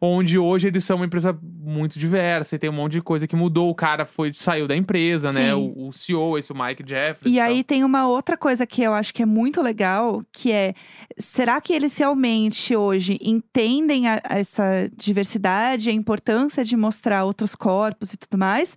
onde 0.05 0.39
hoje 0.39 0.67
eles 0.69 0.85
são 0.85 0.97
uma 0.97 1.07
empresa 1.07 1.37
muito 1.43 1.99
diversa, 1.99 2.55
e 2.55 2.59
tem 2.59 2.69
um 2.71 2.75
monte 2.75 2.93
de 2.93 3.03
coisa 3.03 3.27
que 3.27 3.35
mudou, 3.35 3.71
o 3.71 3.75
cara 3.75 4.05
foi, 4.05 4.33
saiu 4.35 4.69
da 4.69 4.77
empresa, 4.77 5.33
né? 5.33 5.47
Sim. 5.51 5.53
O, 5.77 5.89
o 5.89 5.93
CEO, 5.93 6.39
esse 6.39 6.53
o 6.53 6.57
Mike 6.57 6.85
Jeffries. 6.87 7.33
E 7.35 7.39
tal. 7.39 7.47
aí 7.47 7.65
tem 7.65 7.83
uma 7.85 8.07
outra 8.07 8.37
coisa 8.37 8.67
que 8.67 8.83
eu 8.83 8.93
acho 8.93 9.13
que 9.15 9.23
é 9.23 9.27
muito 9.27 9.63
legal, 9.63 10.23
que 10.33 10.53
é 10.53 10.75
será 11.19 11.61
que 11.61 11.73
eles 11.73 11.97
realmente 11.97 12.77
hoje 12.77 13.19
entendem 13.23 14.09
a- 14.09 14.21
essa 14.29 14.89
diversidade, 14.97 15.89
a 15.91 15.93
importância 15.93 16.65
de 16.65 16.77
mostrar 16.77 17.25
outros 17.25 17.55
corpos 17.55 18.13
e 18.13 18.17
tudo 18.17 18.39
mais? 18.39 18.77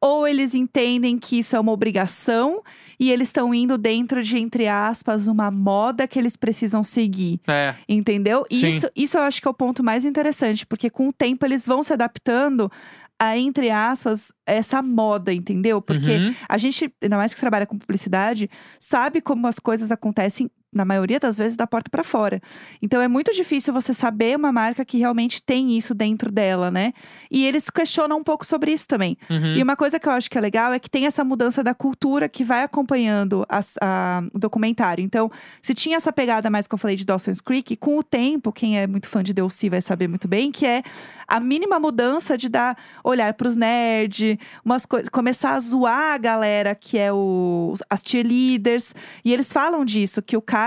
Ou 0.00 0.26
eles 0.28 0.54
entendem 0.54 1.18
que 1.18 1.38
isso 1.38 1.56
é 1.56 1.60
uma 1.60 1.72
obrigação 1.72 2.62
e 2.98 3.10
eles 3.10 3.28
estão 3.28 3.54
indo 3.54 3.76
dentro 3.76 4.22
de, 4.22 4.38
entre 4.38 4.66
aspas, 4.68 5.26
uma 5.26 5.50
moda 5.50 6.06
que 6.06 6.18
eles 6.18 6.36
precisam 6.36 6.82
seguir? 6.82 7.40
É, 7.46 7.74
Entendeu? 7.88 8.44
E 8.50 8.60
Sim. 8.60 8.68
Isso, 8.68 8.90
isso 8.94 9.16
eu 9.16 9.22
acho 9.22 9.40
que 9.40 9.48
é 9.48 9.50
o 9.50 9.54
ponto 9.54 9.82
mais 9.82 10.04
interessante, 10.04 10.66
porque 10.66 10.90
com 10.90 11.08
o 11.08 11.12
tempo 11.12 11.44
eles 11.44 11.66
vão 11.66 11.82
se 11.82 11.92
adaptando 11.92 12.70
a, 13.18 13.36
entre 13.36 13.70
aspas, 13.70 14.30
essa 14.44 14.82
moda, 14.82 15.32
entendeu? 15.32 15.80
Porque 15.80 16.16
uhum, 16.16 16.34
a 16.48 16.58
gente, 16.58 16.92
ainda 17.02 17.16
mais 17.16 17.32
que 17.32 17.40
trabalha 17.40 17.66
com 17.66 17.78
publicidade, 17.78 18.50
sabe 18.78 19.20
como 19.20 19.46
as 19.46 19.58
coisas 19.58 19.90
acontecem, 19.90 20.50
na 20.76 20.84
maioria 20.84 21.18
das 21.18 21.38
vezes, 21.38 21.56
da 21.56 21.66
porta 21.66 21.90
para 21.90 22.04
fora. 22.04 22.40
Então 22.82 23.00
é 23.00 23.08
muito 23.08 23.32
difícil 23.32 23.72
você 23.72 23.92
saber 23.94 24.36
uma 24.36 24.52
marca 24.52 24.84
que 24.84 24.98
realmente 24.98 25.42
tem 25.42 25.76
isso 25.76 25.94
dentro 25.94 26.30
dela, 26.30 26.70
né? 26.70 26.92
E 27.30 27.44
eles 27.46 27.70
questionam 27.70 28.18
um 28.18 28.22
pouco 28.22 28.44
sobre 28.46 28.72
isso 28.72 28.86
também. 28.86 29.16
uhum. 29.30 29.54
E 29.56 29.62
uma 29.62 29.74
coisa 29.76 29.98
que 29.98 30.06
eu 30.08 30.12
acho 30.12 30.30
que 30.30 30.36
é 30.36 30.40
legal 30.40 30.72
é 30.72 30.78
que 30.78 30.90
tem 30.90 31.06
essa 31.06 31.24
mudança 31.24 31.64
da 31.64 31.74
cultura 31.74 32.28
que 32.28 32.44
vai 32.44 32.62
acompanhando 32.62 33.44
as- 33.48 33.76
a- 33.80 34.22
o 34.34 34.38
documentário. 34.38 35.02
Então, 35.02 35.30
se 35.62 35.72
tinha 35.74 35.96
essa 35.96 36.12
pegada 36.12 36.50
mais 36.50 36.66
que 36.66 36.74
eu 36.74 36.78
falei 36.78 36.96
de 36.96 37.04
Dawson's 37.04 37.40
Creek, 37.40 37.76
com 37.76 37.96
o 37.98 38.02
tempo, 38.02 38.52
quem 38.52 38.78
é 38.78 38.86
muito 38.86 39.08
fã 39.08 39.22
de 39.22 39.32
DLC 39.32 39.70
vai 39.70 39.80
saber 39.80 40.08
muito 40.08 40.28
bem, 40.28 40.50
que 40.52 40.66
é 40.66 40.82
a 41.26 41.40
mínima 41.40 41.78
mudança 41.80 42.36
de 42.36 42.48
dar 42.48 42.76
olhar 43.02 43.32
pros 43.34 43.56
nerds, 43.56 44.36
umas 44.64 44.84
coisas, 44.86 45.08
começar 45.08 45.54
a 45.54 45.60
zoar 45.60 46.14
a 46.14 46.18
galera 46.18 46.74
que 46.74 46.98
é 46.98 47.12
o, 47.12 47.74
as 47.88 48.02
cheerleaders. 48.06 48.94
E 49.24 49.32
eles 49.32 49.52
falam 49.52 49.84
disso, 49.84 50.20
que 50.22 50.36
o 50.36 50.42
cara 50.42 50.65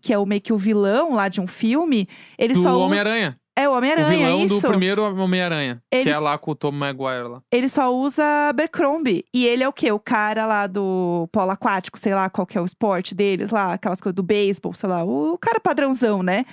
que 0.00 0.12
é 0.12 0.18
o 0.18 0.26
meio 0.26 0.40
que 0.40 0.52
o 0.52 0.58
vilão 0.58 1.14
lá 1.14 1.28
de 1.28 1.40
um 1.40 1.46
filme, 1.46 2.08
ele 2.38 2.54
Do 2.54 2.62
só 2.62 2.70
usa, 2.70 2.78
Homem-Aranha. 2.78 3.36
é 3.56 3.68
o 3.68 3.72
O 3.72 3.76
Homem-Aranha, 3.76 4.06
é 4.14 4.16
vilão 4.30 4.44
isso? 4.44 4.60
do 4.60 4.68
primeiro 4.68 5.02
Homem-Aranha. 5.22 5.82
Que 5.90 6.08
é 6.08 6.18
lá 6.18 6.36
com 6.38 6.50
o 6.50 6.54
Tom 6.54 6.72
Maguire 6.72 7.28
lá. 7.28 7.42
ele 7.52 7.68
só 7.68 7.94
usa 7.94 8.24
Abercrombie. 8.48 9.24
E 9.32 9.46
ele 9.46 9.62
é 9.62 9.68
o 9.68 9.72
quê? 9.72 9.90
O 9.92 9.98
cara 9.98 10.46
lá 10.46 10.66
do 10.66 11.28
polo 11.32 11.50
aquático, 11.50 11.98
sei 11.98 12.14
lá 12.14 12.28
qual 12.30 12.46
que 12.46 12.56
é 12.56 12.60
o 12.60 12.64
esporte 12.64 13.14
deles 13.14 13.50
lá, 13.50 13.74
aquelas 13.74 14.00
coisas 14.00 14.14
do 14.16 14.22
beisebol, 14.22 14.74
sei 14.74 14.88
lá. 14.88 15.04
O 15.04 15.36
cara 15.38 15.60
padrãozão, 15.60 16.22
né? 16.22 16.44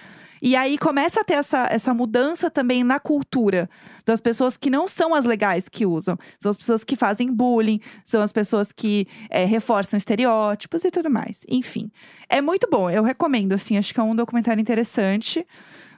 E 0.41 0.55
aí 0.55 0.77
começa 0.77 1.21
a 1.21 1.23
ter 1.23 1.33
essa, 1.33 1.67
essa 1.69 1.93
mudança 1.93 2.49
também 2.49 2.83
na 2.83 2.99
cultura 2.99 3.69
das 4.05 4.19
pessoas 4.21 4.55
que 4.57 4.69
não 4.69 4.87
são 4.87 5.13
as 5.13 5.25
legais 5.25 5.67
que 5.69 5.85
usam. 5.85 6.17
São 6.39 6.49
as 6.51 6.57
pessoas 6.57 6.83
que 6.83 6.95
fazem 6.95 7.33
bullying, 7.33 7.79
são 8.05 8.21
as 8.21 8.31
pessoas 8.31 8.71
que 8.71 9.07
é, 9.29 9.45
reforçam 9.45 9.97
estereótipos 9.97 10.83
e 10.83 10.91
tudo 10.91 11.09
mais. 11.09 11.45
Enfim, 11.49 11.91
é 12.29 12.41
muito 12.41 12.67
bom. 12.71 12.89
Eu 12.89 13.03
recomendo, 13.03 13.53
assim, 13.53 13.77
acho 13.77 13.93
que 13.93 13.99
é 13.99 14.03
um 14.03 14.15
documentário 14.15 14.61
interessante. 14.61 15.45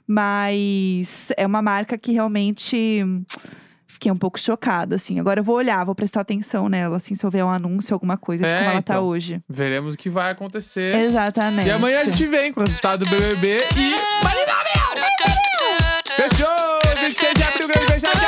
Mas 0.06 1.30
é 1.36 1.46
uma 1.46 1.62
marca 1.62 1.96
que 1.96 2.12
realmente 2.12 3.04
fiquei 3.86 4.10
um 4.10 4.16
pouco 4.16 4.38
chocada, 4.38 4.96
assim. 4.96 5.20
Agora 5.20 5.40
eu 5.40 5.44
vou 5.44 5.54
olhar, 5.56 5.84
vou 5.84 5.94
prestar 5.94 6.20
atenção 6.22 6.68
nela, 6.68 6.96
assim, 6.96 7.14
se 7.14 7.24
houver 7.24 7.44
um 7.44 7.48
anúncio, 7.48 7.94
alguma 7.94 8.16
coisa 8.16 8.42
de 8.44 8.50
É, 8.50 8.58
como 8.58 8.70
ela 8.70 8.82
tá 8.82 8.94
então. 8.94 9.04
hoje. 9.06 9.40
Veremos 9.48 9.94
o 9.94 9.98
que 9.98 10.10
vai 10.10 10.32
acontecer. 10.32 10.94
Exatamente. 10.96 11.68
E 11.68 11.70
amanhã 11.70 12.00
a 12.00 12.04
gente 12.04 12.26
vem 12.26 12.52
com 12.52 12.60
o 12.60 12.64
resultado 12.64 13.04
do 13.04 13.10
BBB 13.10 13.58
e 13.76 13.94
Fechou! 16.16 16.78
26 17.00 17.32
de 17.34 17.42
abril, 17.42 17.68
grande 17.68 17.86
beijão! 18.00 18.21